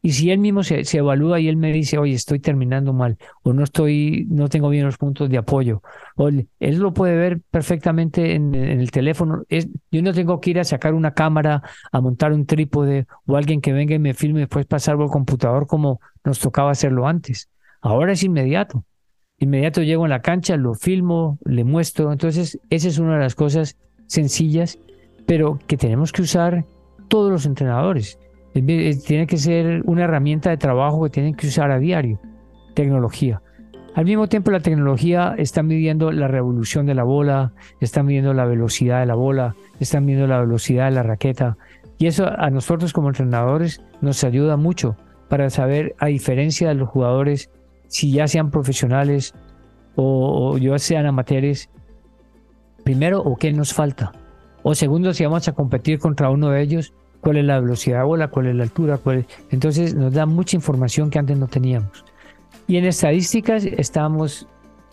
[0.03, 3.53] Y si él mismo se, evalúa y él me dice, oye, estoy terminando mal, o
[3.53, 5.83] no estoy, no tengo bien los puntos de apoyo,
[6.15, 9.43] o él lo puede ver perfectamente en, el teléfono.
[9.47, 13.37] Es, yo no tengo que ir a sacar una cámara, a montar un trípode, o
[13.37, 17.07] alguien que venga y me filme y después pasarlo al computador como nos tocaba hacerlo
[17.07, 17.49] antes.
[17.79, 18.83] Ahora es inmediato.
[19.37, 22.11] Inmediato llego en la cancha, lo filmo, le muestro.
[22.11, 23.77] Entonces, esa es una de las cosas
[24.07, 24.79] sencillas,
[25.27, 26.65] pero que tenemos que usar
[27.07, 28.19] todos los entrenadores
[28.53, 32.19] tiene que ser una herramienta de trabajo que tienen que usar a diario,
[32.73, 33.41] tecnología.
[33.93, 38.45] Al mismo tiempo la tecnología está midiendo la revolución de la bola, está midiendo la
[38.45, 41.57] velocidad de la bola, está midiendo la velocidad de la raqueta.
[41.97, 44.95] Y eso a nosotros como entrenadores nos ayuda mucho
[45.27, 47.49] para saber, a diferencia de los jugadores,
[47.87, 49.33] si ya sean profesionales
[49.95, 51.69] o, ya sean amateurs,
[52.83, 54.13] primero, o qué nos falta.
[54.63, 58.03] O segundo, si vamos a competir contra uno de ellos, cuál es la velocidad de
[58.05, 62.03] bola, cuál es la altura, cuál entonces nos da mucha información que antes no teníamos.
[62.67, 64.47] Y en estadísticas estamos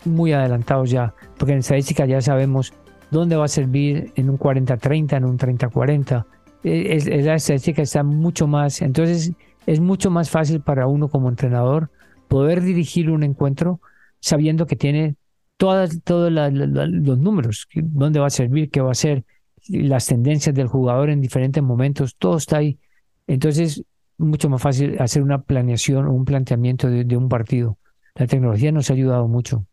[0.05, 2.73] muy adelantados ya, porque en estadísticas ya sabemos
[3.11, 6.25] dónde va a servir en un 40-30, en un 30-40.
[6.63, 9.33] Es, la estadística está mucho más, entonces
[9.65, 11.89] es mucho más fácil para uno como entrenador
[12.27, 13.79] poder dirigir un encuentro
[14.19, 15.15] sabiendo que tiene
[15.57, 15.99] todos
[16.31, 19.25] los números, dónde va a servir, qué va a hacer,
[19.69, 22.79] las tendencias del jugador en diferentes momentos, todo está ahí.
[23.27, 23.83] Entonces,
[24.17, 27.77] mucho más fácil hacer una planeación o un planteamiento de, un partido.
[28.15, 29.65] La tecnología nos ha ayudado mucho.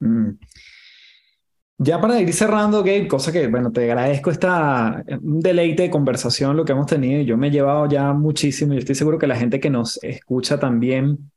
[0.00, 0.30] Mm.
[1.78, 6.64] Ya para ir cerrando, Gabe, cosa que, bueno, te agradezco esta deleite de conversación lo
[6.64, 7.22] que hemos tenido.
[7.22, 10.58] Yo me he llevado ya muchísimo y estoy seguro que la gente que nos escucha
[10.58, 11.30] también.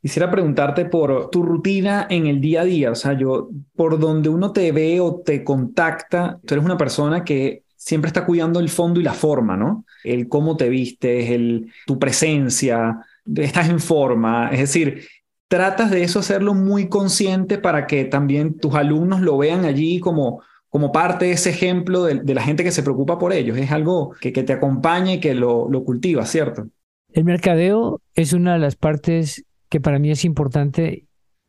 [0.00, 4.28] Quisiera preguntarte por tu rutina en el día a día, o sea, yo, por donde
[4.28, 8.68] uno te ve o te contacta, tú eres una persona que siempre está cuidando el
[8.68, 9.84] fondo y la forma, ¿no?
[10.04, 12.98] El cómo te vistes, el, tu presencia,
[13.36, 15.04] estás en forma, es decir,
[15.48, 20.42] tratas de eso hacerlo muy consciente para que también tus alumnos lo vean allí como,
[20.68, 23.56] como parte de ese ejemplo de, la gente que se preocupa por ellos.
[23.56, 26.68] Es algo que, que te acompaña y que lo, lo cultiva, ¿cierto?
[27.12, 31.04] El mercadeo es una de las partes que para mí es importante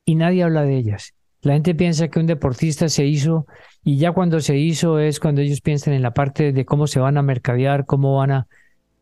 [0.06, 1.14] y nadie habla de ellas.
[1.42, 3.48] La gente piensa que un deportista se hizo
[3.84, 7.00] y ya cuando se hizo es cuando ellos piensan en la parte de cómo se
[7.00, 8.48] van a mercadear, cómo van a...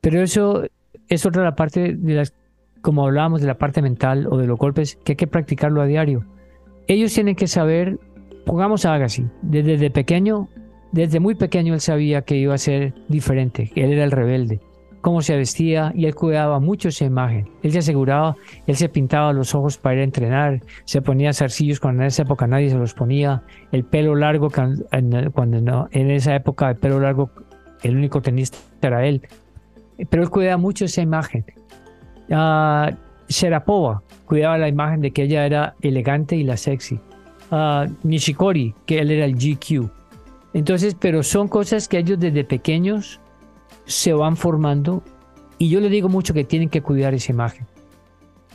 [0.01, 0.63] Pero eso
[1.09, 2.33] es otra la parte de las
[2.81, 5.85] como hablábamos de la parte mental o de los golpes, que hay que practicarlo a
[5.85, 6.25] diario.
[6.87, 7.99] Ellos tienen que saber,
[8.45, 10.47] pongamos a Agassi, desde, pequeño,
[10.91, 14.61] desde muy pequeño él sabía que iba a ser diferente, él era el rebelde,
[15.07, 17.47] cómo se vestía y él cuidaba mucho esa imagen.
[17.63, 18.35] Él se aseguraba,
[18.65, 22.23] él se pintaba los ojos para ir a entrenar, se ponía zarcillos cuando en esa
[22.23, 23.41] época nadie se los ponía,
[23.71, 27.29] el pelo largo, cuando en esa época el pelo largo,
[27.83, 29.21] el único tenista era él.
[30.09, 31.45] Pero él cuidaba mucho esa imagen
[32.29, 32.93] Uh,
[33.29, 36.99] Sharapova cuidaba la imagen de que ella era elegante y la sexy.
[37.49, 39.89] Uh, Nishikori, que él era el GQ.
[40.53, 43.21] Entonces, pero son cosas que ellos desde pequeños
[43.87, 45.03] se van formando
[45.57, 47.65] y yo le digo mucho que tienen que cuidar esa imagen.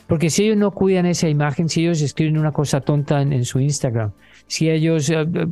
[0.07, 3.59] Porque si ellos no cuidan esa imagen, si ellos escriben una cosa tonta en, su
[3.59, 4.11] Instagram,
[4.47, 5.47] si ellos eh, eh,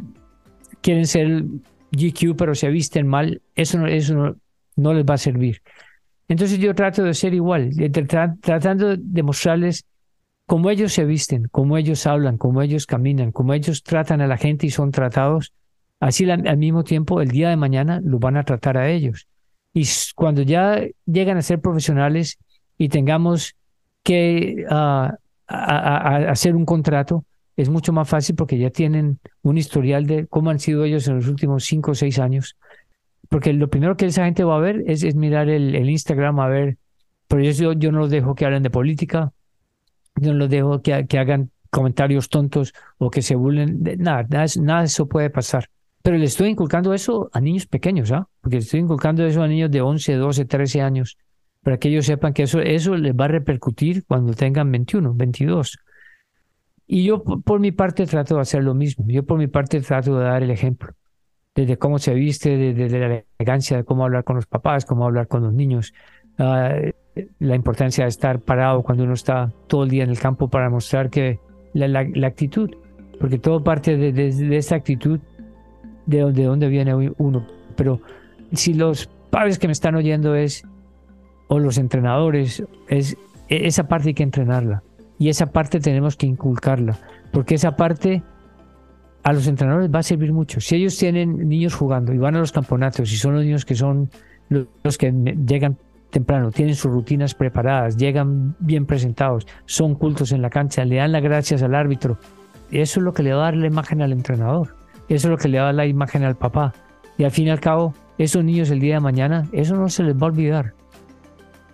[0.81, 1.43] quieren ser
[1.91, 4.35] GQ pero se visten mal, eso, eso
[4.75, 5.61] no les va a servir.
[6.27, 7.71] Entonces yo trato de ser igual,
[8.39, 9.85] tratando de mostrarles
[10.45, 14.37] cómo ellos se visten, cómo ellos hablan, cómo ellos caminan, cómo ellos tratan a la
[14.37, 15.53] gente y son tratados.
[15.99, 19.27] Así al mismo tiempo, el día de mañana lo van a tratar a ellos.
[19.73, 22.37] Y cuando ya llegan a ser profesionales
[22.77, 23.55] y tengamos
[24.03, 25.15] que ah,
[25.47, 30.59] hacer un contrato, es mucho más fácil porque ya tienen un historial de cómo han
[30.59, 32.55] sido ellos en los últimos cinco o seis años
[33.31, 36.77] porque lo primero que esa gente va a ver es, mirar el, Instagram, a ver,
[37.29, 39.31] pero yo, yo no los dejo que hablen de política,
[40.17, 44.27] yo no los dejo que, que hagan comentarios tontos o que se burlen, de, nada,
[44.59, 45.69] nada, de eso puede pasar.
[46.03, 48.27] Pero le estoy inculcando eso a niños pequeños, ¿ah?
[48.41, 51.17] Porque estoy inculcando eso a niños de 11, 12, 13 años,
[51.63, 55.77] para que ellos sepan que eso, eso les va a repercutir cuando tengan 21, 22.
[56.87, 59.05] Y yo por mi parte trato de hacer lo mismo.
[59.07, 60.93] Yo por mi parte trato de dar el ejemplo
[61.55, 65.27] desde cómo se viste, desde la elegancia de cómo hablar con los papás, cómo hablar
[65.27, 65.93] con los niños,
[66.37, 66.73] ah,
[67.39, 70.69] la importancia de estar parado cuando uno está todo el día en el campo para
[70.69, 71.39] mostrar que
[71.73, 72.71] la, actitud,
[73.19, 75.19] porque todo parte de, de, esa actitud
[76.05, 77.45] de, de dónde viene uno.
[77.75, 78.01] Pero
[78.53, 80.63] si los padres que me están oyendo es,
[81.47, 83.17] o los entrenadores, es
[83.49, 84.83] e, esa parte hay que entrenarla
[85.19, 86.97] y esa parte tenemos que inculcarla,
[87.31, 88.23] porque esa parte
[89.23, 90.59] a los entrenadores va a servir mucho.
[90.59, 93.75] Si ellos tienen niños jugando y van a los campeonatos y son los niños que
[93.75, 94.09] son
[94.49, 95.11] los que
[95.45, 95.77] llegan
[96.09, 101.11] temprano, tienen sus rutinas preparadas, llegan bien presentados, son cultos en la cancha, le dan
[101.11, 102.17] las gracias al árbitro.
[102.71, 104.80] Eso es lo que le va a dar la imagen al entrenador.
[105.11, 106.73] Eso es lo que le va a dar la imagen al papá.
[107.17, 110.03] Y al fin y al cabo, esos niños el día de mañana, eso no se
[110.03, 110.73] les va a olvidar.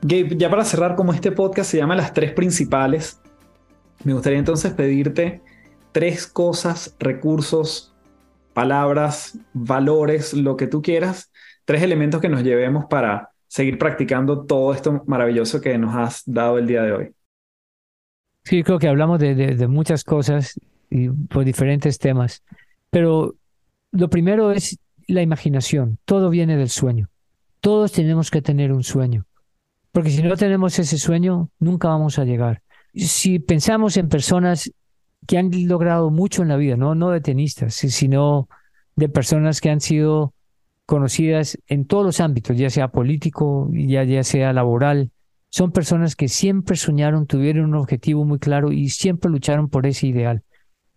[0.01, 3.21] Gabe, ya para cerrar, como este podcast se llama Las Tres Principales,
[4.03, 5.41] me gustaría entonces pedirte
[5.91, 7.95] tres cosas, recursos,
[8.53, 11.31] palabras, valores, lo que tú quieras,
[11.65, 16.57] tres elementos que nos llevemos para seguir practicando todo esto maravilloso que nos has dado
[16.57, 17.11] el día de hoy.
[18.43, 20.59] Sí, creo que hablamos de, muchas cosas
[20.89, 22.43] y por diferentes temas,
[22.97, 23.35] pero
[23.91, 25.99] lo primero es la imaginación.
[26.03, 27.11] Todo viene del sueño.
[27.61, 29.27] Todos tenemos que tener un sueño,
[29.91, 32.63] porque si no tenemos ese sueño, nunca vamos a llegar.
[32.95, 34.71] Si pensamos en personas
[35.27, 38.49] que han logrado mucho en la vida, no, no de tenistas, sino
[38.95, 40.33] de personas que han sido
[40.87, 45.11] conocidas en todos los ámbitos, ya sea político, ya, ya sea laboral.
[45.49, 50.07] Son personas que siempre soñaron, tuvieron un objetivo muy claro y siempre lucharon por ese
[50.07, 50.41] ideal.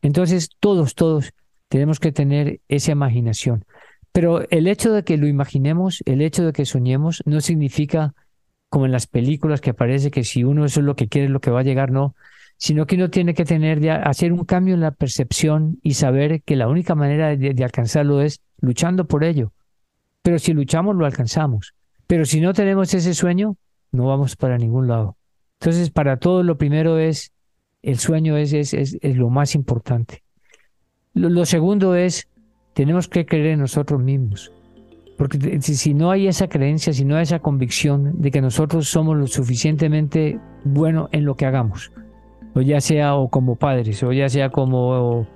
[0.00, 1.34] Entonces, todos, todos
[1.70, 3.64] tenemos que tener esa imaginación.
[4.12, 8.12] Pero el hecho de que lo imaginemos, el hecho de que soñemos, no significa
[8.68, 11.40] como en las películas que aparece que si uno eso es lo que quiere, lo
[11.40, 12.14] que va a llegar, no
[12.60, 16.42] sino que uno tiene que tener ya, hacer un cambio en la percepción y saber
[16.42, 19.54] que la única manera de, alcanzarlo es luchando por ello.
[20.22, 21.72] pero si luchamos lo alcanzamos.
[22.06, 23.56] Pero si no tenemos ese sueño,
[23.92, 25.16] no vamos para ningún lado.
[25.58, 27.32] Entonces, para todos lo primero es,
[27.80, 30.22] el sueño es, es, es, lo más importante.
[31.14, 32.28] Lo, segundo es,
[32.72, 34.52] tenemos que creer en nosotros mismos.
[35.18, 39.16] Porque si, no hay esa creencia, si no hay esa convicción de que nosotros somos
[39.16, 41.92] lo suficientemente bueno en lo que hagamos,
[42.54, 45.26] o ya sea o como padres, o ya sea como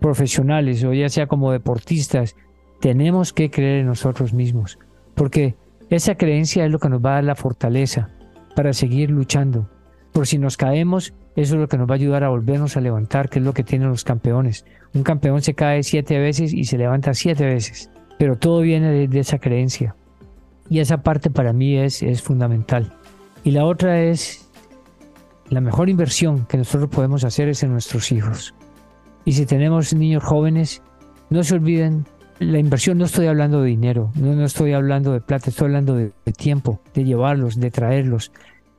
[0.00, 2.36] profesionales, o ya sea como deportistas,
[2.80, 4.78] tenemos que creer en nosotros mismos.
[5.14, 5.56] Porque
[5.90, 8.10] esa creencia es lo que nos va a dar la fortaleza
[8.54, 9.68] para seguir luchando.
[10.12, 12.80] Por si nos caemos, eso es lo que nos va a ayudar a volvernos a
[12.80, 14.64] levantar, que es lo que tienen los campeones.
[14.94, 19.20] Un campeón se cae siete veces y se levanta siete veces, pero todo viene de,
[19.20, 19.96] esa creencia.
[20.70, 22.92] Y esa parte para mí es, es fundamental.
[23.42, 24.48] Y la otra es,
[25.50, 28.54] la mejor inversión que nosotros podemos hacer es en nuestros hijos.
[29.24, 30.82] Y si tenemos niños jóvenes,
[31.30, 32.06] no se olviden
[32.38, 35.94] la inversión no estoy hablando de dinero, no, no estoy hablando de plata, estoy hablando
[35.94, 38.32] de, tiempo, de llevarlos, de traerlos.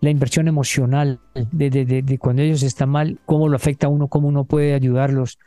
[0.06, 4.08] La inversión emocional, de, de, de, cuando ellos están mal, cómo lo afecta a uno,
[4.08, 5.40] cómo uno puede ayudarlos,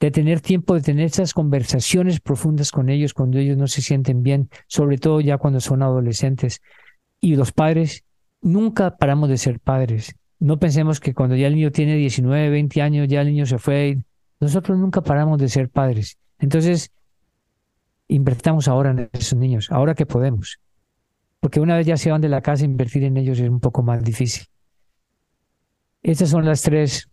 [0.00, 4.22] de tener tiempo, de tener esas conversaciones profundas con ellos cuando ellos no se sienten
[4.22, 6.60] bien, sobre todo ya cuando son adolescentes.
[7.22, 8.04] Y los padres,
[8.42, 10.14] nunca paramos de ser padres.
[10.38, 13.56] No pensemos que cuando ya el niño tiene 19, 20 años, ya el niño se
[13.56, 13.96] fue.
[14.40, 16.18] Nosotros nunca paramos de ser padres.
[16.38, 16.92] Entonces,
[18.08, 20.60] invertamos ahora en esos niños, ahora que podemos.
[21.42, 23.82] Porque una vez ya se van de la casa, invertir en ellos es un poco
[23.82, 24.46] más difícil.
[26.00, 27.10] Estas son las tres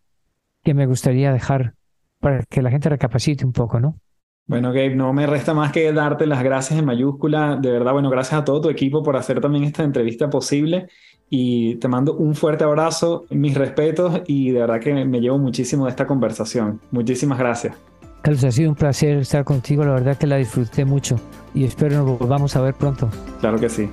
[0.64, 1.74] que me gustaría dejar
[2.20, 4.00] para que la gente recapacite un poco, ¿no?
[4.46, 7.58] Bueno, Gabe, no me resta más que darte las gracias en mayúscula.
[7.60, 10.90] De verdad, bueno, gracias a todo tu equipo por hacer también esta entrevista posible.
[11.28, 15.86] Y te mando un fuerte abrazo, mis respetos y de verdad que me llevo muchísimo
[15.86, 16.80] de esta conversación.
[16.92, 17.76] Muchísimas gracias.
[18.22, 21.20] Carlos, ha sido un placer estar contigo, la verdad que la disfruté mucho
[21.56, 23.10] y espero nos volvamos a ver pronto.
[23.40, 23.90] Claro que sí.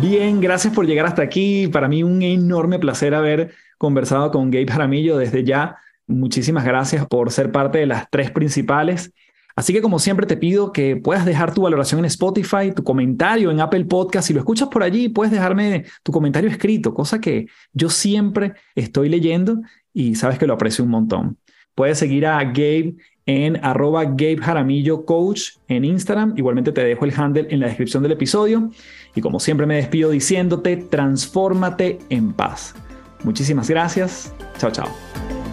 [0.00, 1.68] Bien, gracias por llegar hasta aquí.
[1.68, 5.76] Para mí un enorme placer haber conversado con Gabe Jaramillo desde ya.
[6.06, 9.12] Muchísimas gracias por ser parte de las tres principales.
[9.56, 13.50] Así que como siempre te pido que puedas dejar tu valoración en Spotify, tu comentario
[13.50, 14.26] en Apple Podcast.
[14.26, 19.08] Si lo escuchas por allí, puedes dejarme tu comentario escrito, cosa que yo siempre estoy
[19.08, 19.60] leyendo
[19.92, 21.38] y sabes que lo aprecio un montón.
[21.74, 22.96] Puedes seguir a Gabe
[23.26, 26.34] en arroba Gabe Jaramillo Coach en Instagram.
[26.36, 28.70] Igualmente te dejo el handle en la descripción del episodio.
[29.14, 32.74] Y como siempre me despido diciéndote, transfórmate en paz.
[33.22, 34.32] Muchísimas gracias.
[34.58, 35.43] Chao, chao.